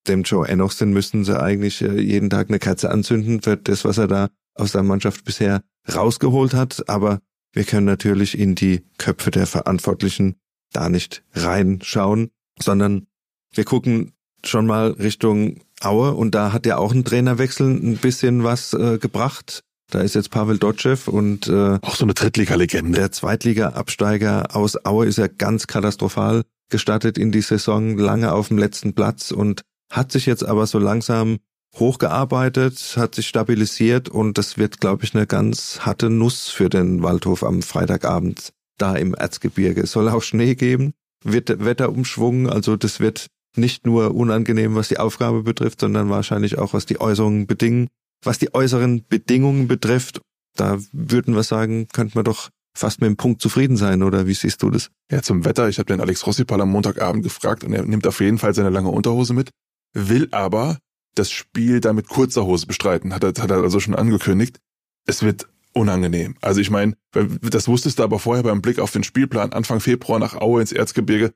dem 0.08 0.24
Joe 0.24 0.48
Enochsen 0.48 0.94
müssen 0.94 1.26
sie 1.26 1.40
eigentlich 1.40 1.82
äh, 1.82 2.00
jeden 2.00 2.30
Tag 2.30 2.50
eine 2.50 2.60
Kerze 2.60 2.90
anzünden 2.90 3.42
für 3.42 3.58
das, 3.58 3.84
was 3.84 3.98
er 3.98 4.08
da 4.08 4.30
aus 4.56 4.72
der 4.72 4.84
Mannschaft 4.84 5.26
bisher 5.26 5.62
rausgeholt 5.94 6.54
hat. 6.54 6.88
Aber 6.88 7.20
wir 7.52 7.66
können 7.66 7.86
natürlich 7.86 8.38
in 8.38 8.56
die 8.56 8.86
Köpfe 8.98 9.32
der 9.32 9.48
Verantwortlichen 9.48 10.36
da 10.72 10.88
nicht 10.88 11.24
reinschauen, 11.34 12.30
sondern 12.60 13.08
wir 13.54 13.66
gucken 13.66 14.14
schon 14.46 14.68
mal 14.68 14.92
Richtung 14.92 15.62
Aue 15.82 16.14
und 16.14 16.36
da 16.36 16.54
hat 16.54 16.66
ja 16.66 16.78
auch 16.78 16.94
ein 16.94 17.04
Trainerwechsel 17.06 17.68
ein 17.68 17.98
bisschen 17.98 18.44
was 18.44 18.74
äh, 18.74 18.98
gebracht. 18.98 19.64
Da 19.90 20.02
ist 20.02 20.16
jetzt 20.16 20.30
Pavel 20.30 20.60
Dotschew 20.60 20.98
und 21.08 21.48
äh, 21.48 21.80
auch 21.82 21.96
so 21.96 22.06
eine 22.06 22.14
Drittliga-Legende. 22.14 23.00
Der 23.00 23.12
Zweitliga-Absteiger 23.12 24.56
aus 24.56 24.86
Aue 24.86 25.08
ist 25.08 25.18
ja 25.18 25.28
ganz 25.28 25.66
katastrophal 25.68 26.44
gestartet 26.70 27.18
in 27.18 27.32
die 27.32 27.42
Saison, 27.42 27.98
lange 27.98 28.32
auf 28.32 28.50
dem 28.50 28.60
letzten 28.60 28.94
Platz 28.94 29.32
und 29.32 29.62
hat 29.92 30.12
sich 30.12 30.28
jetzt 30.28 30.46
aber 30.46 30.68
so 30.68 30.78
langsam 30.78 31.38
hochgearbeitet, 31.76 32.96
hat 32.98 33.16
sich 33.16 33.28
stabilisiert 33.28 34.10
und 34.10 34.38
das 34.38 34.58
wird, 34.58 34.80
glaube 34.80 35.04
ich, 35.04 35.16
eine 35.16 35.28
ganz 35.28 35.80
harte 35.82 36.10
Nuss 36.10 36.50
für 36.50 36.70
den 36.70 37.04
Waldhof 37.04 37.44
am 37.44 37.62
Freitagabend 37.62 38.54
da 38.78 38.96
im 38.96 39.14
Erzgebirge. 39.14 39.82
Es 39.82 39.92
soll 39.92 40.10
auch 40.10 40.24
Schnee 40.24 40.56
geben, 40.56 40.94
wird 41.24 41.64
Wetterumschwung, 41.64 42.50
also 42.50 42.76
das 42.76 43.00
wird 43.00 43.28
nicht 43.56 43.86
nur 43.86 44.16
unangenehm, 44.16 44.76
was 44.76 44.90
die 44.90 45.00
Aufgabe 45.00 45.44
betrifft, 45.44 45.82
sondern 45.82 46.10
wahrscheinlich 46.10 46.58
auch, 46.58 46.74
was 46.74 46.86
die 46.86 47.02
Äußerungen 47.02 47.48
bedingen. 47.48 47.88
Was 48.24 48.40
die 48.40 48.54
äußeren 48.54 49.06
Bedingungen 49.08 49.68
betrifft, 49.68 50.22
da 50.56 50.78
würden 50.92 51.36
wir 51.36 51.44
sagen, 51.44 51.88
könnte 51.94 52.18
man 52.18 52.26
doch 52.26 52.50
fast 52.78 53.02
mit 53.02 53.08
dem 53.08 53.18
Punkt 53.18 53.42
zufrieden 53.42 53.78
sein, 53.78 54.04
oder 54.04 54.28
wie 54.28 54.34
siehst 54.34 54.62
du 54.64 54.70
das? 54.70 54.90
Ja, 55.12 55.22
zum 55.22 55.46
Wetter. 55.46 55.70
Ich 55.70 55.80
habe 55.80 55.88
den 55.88 56.02
Alex 56.02 56.26
Rossipal 56.26 56.62
am 56.62 56.72
Montagabend 56.72 57.24
gefragt 57.24 57.64
und 57.64 57.74
er 57.74 57.84
nimmt 57.84 58.08
auf 58.08 58.20
jeden 58.20 58.38
Fall 58.38 58.54
seine 58.54 58.70
lange 58.70 58.90
Unterhose 58.90 59.34
mit, 59.34 59.50
will 59.94 60.28
aber 60.32 60.78
das 61.16 61.32
Spiel 61.32 61.82
da 61.82 61.94
mit 61.94 62.08
kurzer 62.08 62.46
Hose 62.46 62.68
bestreiten, 62.68 63.14
hat 63.14 63.24
er, 63.24 63.30
hat 63.30 63.52
er 63.52 63.64
also 63.64 63.80
schon 63.80 63.96
angekündigt. 63.96 64.60
Es 65.06 65.24
wird 65.24 65.48
unangenehm. 65.74 66.36
Also 66.42 66.62
ich 66.62 66.70
meine, 66.70 66.96
das 67.14 67.68
wusstest 67.68 68.00
du 68.00 68.04
aber 68.04 68.20
vorher 68.20 68.44
beim 68.44 68.62
Blick 68.62 68.80
auf 68.80 68.92
den 68.92 69.04
Spielplan 69.04 69.54
Anfang 69.54 69.80
Februar 69.80 70.20
nach 70.20 70.36
Aue 70.36 70.62
ins 70.62 70.72
Erzgebirge, 70.72 71.34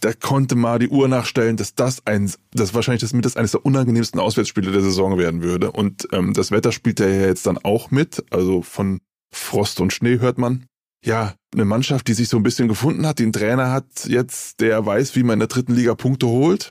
da 0.00 0.14
konnte 0.14 0.56
mal 0.56 0.78
die 0.78 0.88
Uhr 0.88 1.08
nachstellen, 1.08 1.56
dass 1.56 1.74
das 1.74 2.06
ein, 2.06 2.30
das 2.52 2.74
wahrscheinlich 2.74 3.02
das 3.02 3.12
mit 3.12 3.24
das 3.24 3.36
eines 3.36 3.52
der 3.52 3.64
unangenehmsten 3.64 4.18
Auswärtsspiele 4.18 4.72
der 4.72 4.80
Saison 4.80 5.18
werden 5.18 5.42
würde. 5.42 5.70
Und 5.70 6.08
ähm, 6.12 6.32
das 6.32 6.50
Wetter 6.50 6.72
spielt 6.72 7.00
ja 7.00 7.08
jetzt 7.08 7.46
dann 7.46 7.58
auch 7.58 7.90
mit. 7.90 8.24
Also 8.30 8.62
von 8.62 9.00
Frost 9.32 9.80
und 9.80 9.92
Schnee 9.92 10.18
hört 10.18 10.38
man. 10.38 10.64
Ja, 11.04 11.34
eine 11.54 11.64
Mannschaft, 11.64 12.08
die 12.08 12.14
sich 12.14 12.28
so 12.28 12.38
ein 12.38 12.42
bisschen 12.42 12.68
gefunden 12.68 13.06
hat, 13.06 13.18
die 13.18 13.24
einen 13.24 13.32
Trainer 13.32 13.70
hat 13.70 14.06
jetzt, 14.06 14.60
der 14.60 14.84
weiß, 14.84 15.16
wie 15.16 15.22
man 15.22 15.34
in 15.34 15.40
der 15.40 15.48
dritten 15.48 15.74
Liga 15.74 15.94
Punkte 15.94 16.26
holt. 16.26 16.70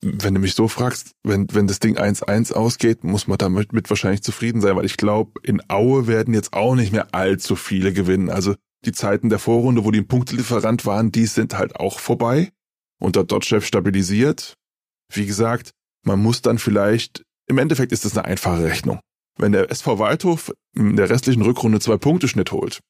Wenn 0.00 0.34
du 0.34 0.40
mich 0.40 0.54
so 0.54 0.68
fragst, 0.68 1.12
wenn, 1.24 1.48
wenn 1.52 1.66
das 1.66 1.80
Ding 1.80 1.98
1-1 1.98 2.52
ausgeht, 2.52 3.02
muss 3.02 3.26
man 3.26 3.36
damit 3.36 3.72
mit 3.72 3.90
wahrscheinlich 3.90 4.22
zufrieden 4.22 4.60
sein, 4.60 4.76
weil 4.76 4.84
ich 4.84 4.96
glaube, 4.96 5.40
in 5.42 5.60
Aue 5.68 6.06
werden 6.06 6.34
jetzt 6.34 6.52
auch 6.52 6.76
nicht 6.76 6.92
mehr 6.92 7.08
allzu 7.12 7.56
viele 7.56 7.92
gewinnen. 7.92 8.30
Also 8.30 8.54
die 8.84 8.92
Zeiten 8.92 9.28
der 9.28 9.40
Vorrunde, 9.40 9.84
wo 9.84 9.90
die 9.90 9.98
ein 9.98 10.06
Punktelieferant 10.06 10.86
waren, 10.86 11.10
die 11.10 11.26
sind 11.26 11.58
halt 11.58 11.76
auch 11.76 11.98
vorbei 11.98 12.52
unter 13.00 13.24
Dotchev 13.24 13.64
stabilisiert. 13.64 14.54
Wie 15.12 15.26
gesagt, 15.26 15.72
man 16.04 16.20
muss 16.20 16.42
dann 16.42 16.58
vielleicht, 16.58 17.22
im 17.46 17.58
Endeffekt 17.58 17.92
ist 17.92 18.04
das 18.04 18.16
eine 18.16 18.26
einfache 18.26 18.64
Rechnung. 18.64 19.00
Wenn 19.38 19.52
der 19.52 19.70
SV 19.70 19.98
Waldhof 19.98 20.52
in 20.74 20.96
der 20.96 21.10
restlichen 21.10 21.42
Rückrunde 21.42 21.80
zwei 21.80 21.96
Punkte 21.96 22.28
Schnitt 22.28 22.52
holt, 22.52 22.80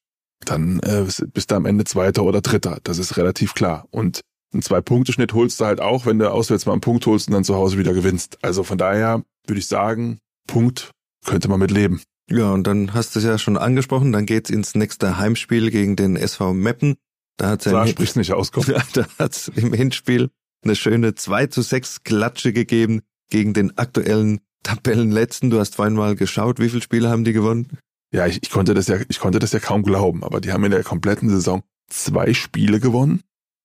dann 0.45 0.79
äh, 0.79 1.05
bist 1.27 1.51
du 1.51 1.55
am 1.55 1.65
Ende 1.65 1.83
Zweiter 1.83 2.23
oder 2.23 2.41
Dritter. 2.41 2.79
Das 2.83 2.97
ist 2.97 3.17
relativ 3.17 3.53
klar. 3.53 3.85
Und 3.91 4.21
einen 4.51 4.61
Zwei-Punkte-Schnitt 4.63 5.33
holst 5.33 5.59
du 5.59 5.65
halt 5.65 5.79
auch, 5.79 6.05
wenn 6.05 6.17
du 6.17 6.31
auswärts 6.31 6.65
mal 6.65 6.71
einen 6.71 6.81
Punkt 6.81 7.05
holst 7.05 7.27
und 7.27 7.33
dann 7.33 7.43
zu 7.43 7.55
Hause 7.55 7.77
wieder 7.77 7.93
gewinnst. 7.93 8.39
Also 8.41 8.63
von 8.63 8.77
daher 8.77 9.23
würde 9.45 9.59
ich 9.59 9.67
sagen, 9.67 10.19
Punkt, 10.47 10.91
könnte 11.25 11.49
man 11.49 11.59
mit 11.59 11.71
leben. 11.71 12.01
Ja, 12.31 12.51
und 12.51 12.65
dann 12.65 12.93
hast 12.93 13.15
du 13.15 13.19
es 13.19 13.25
ja 13.25 13.37
schon 13.37 13.57
angesprochen, 13.57 14.11
dann 14.11 14.25
geht's 14.25 14.49
ins 14.49 14.75
nächste 14.75 15.17
Heimspiel 15.17 15.71
gegen 15.71 15.95
den 15.95 16.15
SV 16.15 16.53
Meppen. 16.53 16.95
Da 17.39 17.55
Da 17.55 17.83
im, 17.83 17.89
sprichst 17.89 18.17
nicht 18.17 18.33
auskommen. 18.33 18.75
da 18.93 19.07
hat's 19.17 19.47
im 19.47 19.73
Hinspiel 19.73 20.29
eine 20.63 20.75
schöne 20.75 21.15
2 21.15 21.47
zu 21.47 21.61
6 21.61 22.03
Klatsche 22.03 22.53
gegeben 22.53 23.01
gegen 23.29 23.53
den 23.53 23.77
aktuellen 23.77 24.41
Tabellenletzten. 24.63 25.49
Du 25.49 25.59
hast 25.59 25.75
vorhin 25.75 25.95
mal 25.95 26.15
geschaut, 26.15 26.59
wie 26.59 26.69
viele 26.69 26.81
Spiele 26.81 27.09
haben 27.09 27.23
die 27.23 27.33
gewonnen? 27.33 27.77
Ja, 28.11 28.27
ich, 28.27 28.43
ich 28.43 28.49
konnte 28.49 28.73
das 28.73 28.87
ja, 28.87 28.97
ich 29.07 29.19
konnte 29.19 29.39
das 29.39 29.53
ja 29.53 29.59
kaum 29.59 29.83
glauben, 29.83 30.23
aber 30.23 30.41
die 30.41 30.51
haben 30.51 30.63
in 30.65 30.71
der 30.71 30.83
kompletten 30.83 31.29
Saison 31.29 31.63
zwei 31.87 32.33
Spiele 32.33 32.79
gewonnen 32.79 33.21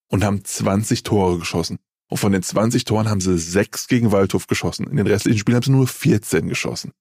und 0.09 0.23
haben 0.23 0.45
20 0.45 1.03
Tore 1.03 1.39
geschossen. 1.39 1.79
Und 2.09 2.19
von 2.19 2.33
den 2.33 2.43
20 2.43 2.85
Toren 2.85 3.09
haben 3.09 3.21
sie 3.21 3.39
sechs 3.39 3.89
gegen 3.89 4.13
Waldhof 4.13 4.47
geschossen. 4.47 4.87
In 4.87 4.99
den 4.99 5.07
restlichen 5.07 5.39
Spielen 5.39 5.57
haben 5.57 5.65
sie 5.65 5.73
nur 5.73 5.89
14 5.89 6.49
geschossen. 6.49 6.93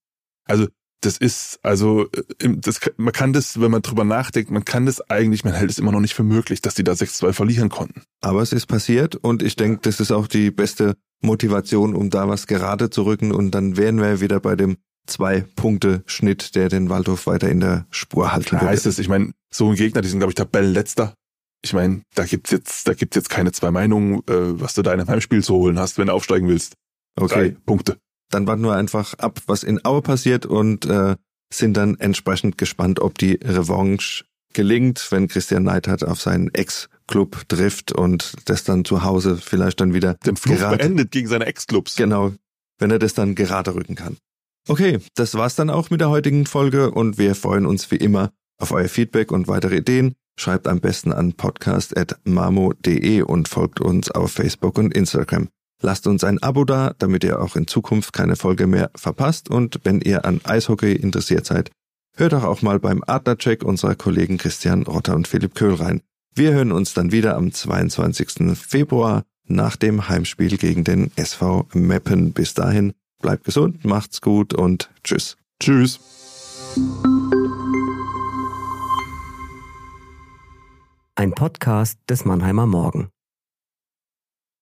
Also 0.45 0.67
das 1.05 1.17
ist, 1.17 1.59
also 1.63 2.07
äh, 2.39 2.49
das, 2.57 2.79
man 2.97 3.13
kann 3.13 3.33
das, 3.33 3.59
wenn 3.59 3.71
man 3.71 3.81
drüber 3.81 4.03
nachdenkt, 4.03 4.51
man 4.51 4.65
kann 4.65 4.85
das 4.85 5.01
eigentlich, 5.09 5.43
man 5.43 5.53
hält 5.53 5.71
es 5.71 5.79
immer 5.79 5.91
noch 5.91 5.99
nicht 5.99 6.13
für 6.13 6.23
möglich, 6.23 6.61
dass 6.61 6.75
die 6.75 6.83
da 6.83 6.93
6-2 6.93 7.33
verlieren 7.33 7.69
konnten. 7.69 8.03
Aber 8.21 8.41
es 8.41 8.53
ist 8.53 8.67
passiert 8.67 9.15
und 9.15 9.43
ich 9.43 9.55
denke, 9.55 9.79
das 9.83 9.99
ist 9.99 10.11
auch 10.11 10.27
die 10.27 10.51
beste 10.51 10.95
Motivation, 11.21 11.95
um 11.95 12.09
da 12.09 12.27
was 12.27 12.47
gerade 12.47 12.89
zu 12.89 13.03
rücken 13.03 13.31
und 13.31 13.51
dann 13.51 13.77
wären 13.77 13.99
wir 13.99 14.19
wieder 14.21 14.39
bei 14.39 14.55
dem 14.55 14.77
Zwei-Punkte-Schnitt, 15.05 16.55
der 16.55 16.69
den 16.69 16.89
Waldhof 16.89 17.27
weiter 17.27 17.49
in 17.49 17.59
der 17.59 17.85
Spur 17.89 18.31
halten 18.31 18.53
würde. 18.53 18.67
heißt 18.67 18.85
es, 18.85 18.99
ich 18.99 19.09
meine, 19.09 19.33
so 19.51 19.69
ein 19.69 19.75
Gegner, 19.75 20.01
die 20.01 20.07
sind, 20.07 20.19
glaube 20.19 20.31
ich, 20.31 20.35
Tabellenletzter. 20.35 21.13
Ich 21.61 21.73
meine, 21.73 22.03
da 22.15 22.25
gibt's 22.25 22.51
jetzt, 22.51 22.87
da 22.87 22.93
gibt's 22.93 23.15
jetzt 23.15 23.29
keine 23.29 23.51
zwei 23.51 23.71
Meinungen, 23.71 24.19
äh, 24.29 24.59
was 24.59 24.73
du 24.73 24.81
da 24.81 24.93
in 24.93 24.99
einem 24.99 25.09
Heimspiel 25.09 25.43
zu 25.43 25.55
holen 25.55 25.79
hast, 25.79 25.97
wenn 25.97 26.07
du 26.07 26.13
aufsteigen 26.13 26.47
willst. 26.47 26.75
Drei 27.15 27.25
Okay, 27.25 27.57
Punkte. 27.65 27.97
Dann 28.33 28.47
warten 28.47 28.63
wir 28.63 28.75
einfach 28.75 29.13
ab, 29.15 29.39
was 29.47 29.63
in 29.63 29.83
Aue 29.85 30.01
passiert 30.01 30.45
und 30.45 30.85
äh, 30.85 31.15
sind 31.53 31.77
dann 31.77 31.99
entsprechend 31.99 32.57
gespannt, 32.57 32.99
ob 32.99 33.17
die 33.17 33.33
Revanche 33.43 34.25
gelingt, 34.53 35.07
wenn 35.11 35.27
Christian 35.27 35.63
Neidhardt 35.63 36.03
auf 36.03 36.21
seinen 36.21 36.53
Ex-Club 36.53 37.47
trifft 37.47 37.91
und 37.91 38.33
das 38.45 38.63
dann 38.63 38.85
zu 38.85 39.03
Hause 39.03 39.37
vielleicht 39.37 39.81
dann 39.81 39.93
wieder 39.93 40.15
Den 40.25 40.35
Fluch 40.35 40.57
gerade 40.57 40.77
beendet 40.77 41.11
gegen 41.11 41.27
seine 41.27 41.45
Ex-Clubs. 41.45 41.95
Genau, 41.95 42.33
wenn 42.79 42.91
er 42.91 42.99
das 42.99 43.13
dann 43.13 43.35
gerade 43.35 43.75
rücken 43.75 43.95
kann. 43.95 44.17
Okay, 44.67 44.99
das 45.15 45.35
war's 45.35 45.55
dann 45.55 45.69
auch 45.69 45.89
mit 45.89 46.01
der 46.01 46.09
heutigen 46.09 46.45
Folge 46.45 46.91
und 46.91 47.17
wir 47.17 47.35
freuen 47.35 47.65
uns 47.65 47.91
wie 47.91 47.97
immer 47.97 48.31
auf 48.59 48.71
euer 48.71 48.87
Feedback 48.87 49.31
und 49.31 49.47
weitere 49.47 49.77
Ideen. 49.77 50.15
Schreibt 50.39 50.67
am 50.67 50.79
besten 50.79 51.11
an 51.11 51.33
podcast.mamo.de 51.33 53.21
und 53.21 53.47
folgt 53.47 53.81
uns 53.81 54.09
auf 54.09 54.31
Facebook 54.31 54.77
und 54.77 54.93
Instagram. 54.95 55.49
Lasst 55.85 56.07
uns 56.07 56.23
ein 56.23 56.41
Abo 56.41 56.63
da, 56.63 56.95
damit 56.97 57.25
ihr 57.25 57.41
auch 57.41 57.57
in 57.57 57.67
Zukunft 57.67 58.13
keine 58.13 58.37
Folge 58.37 58.67
mehr 58.67 58.89
verpasst 58.95 59.49
und 59.49 59.81
wenn 59.83 59.99
ihr 59.99 60.23
an 60.23 60.39
Eishockey 60.45 60.93
interessiert 60.93 61.45
seid, 61.45 61.71
hört 62.15 62.31
doch 62.31 62.45
auch 62.45 62.61
mal 62.61 62.79
beim 62.79 63.03
Adlercheck 63.05 63.63
unserer 63.63 63.95
Kollegen 63.95 64.37
Christian 64.37 64.83
Rotter 64.83 65.13
und 65.13 65.27
Philipp 65.27 65.55
Köhl 65.55 65.73
rein. 65.73 66.01
Wir 66.33 66.53
hören 66.53 66.71
uns 66.71 66.93
dann 66.93 67.11
wieder 67.11 67.35
am 67.35 67.51
22. 67.51 68.57
Februar 68.57 69.23
nach 69.45 69.75
dem 69.75 70.07
Heimspiel 70.07 70.57
gegen 70.57 70.85
den 70.85 71.11
SV 71.17 71.67
Meppen. 71.73 72.31
Bis 72.31 72.53
dahin, 72.53 72.93
bleibt 73.21 73.43
gesund, 73.43 73.83
macht's 73.83 74.21
gut 74.21 74.53
und 74.53 74.89
tschüss. 75.03 75.35
Tschüss. 75.59 75.99
Ein 81.15 81.33
Podcast 81.33 81.99
des 82.09 82.23
Mannheimer 82.23 82.67
Morgen. 82.67 83.09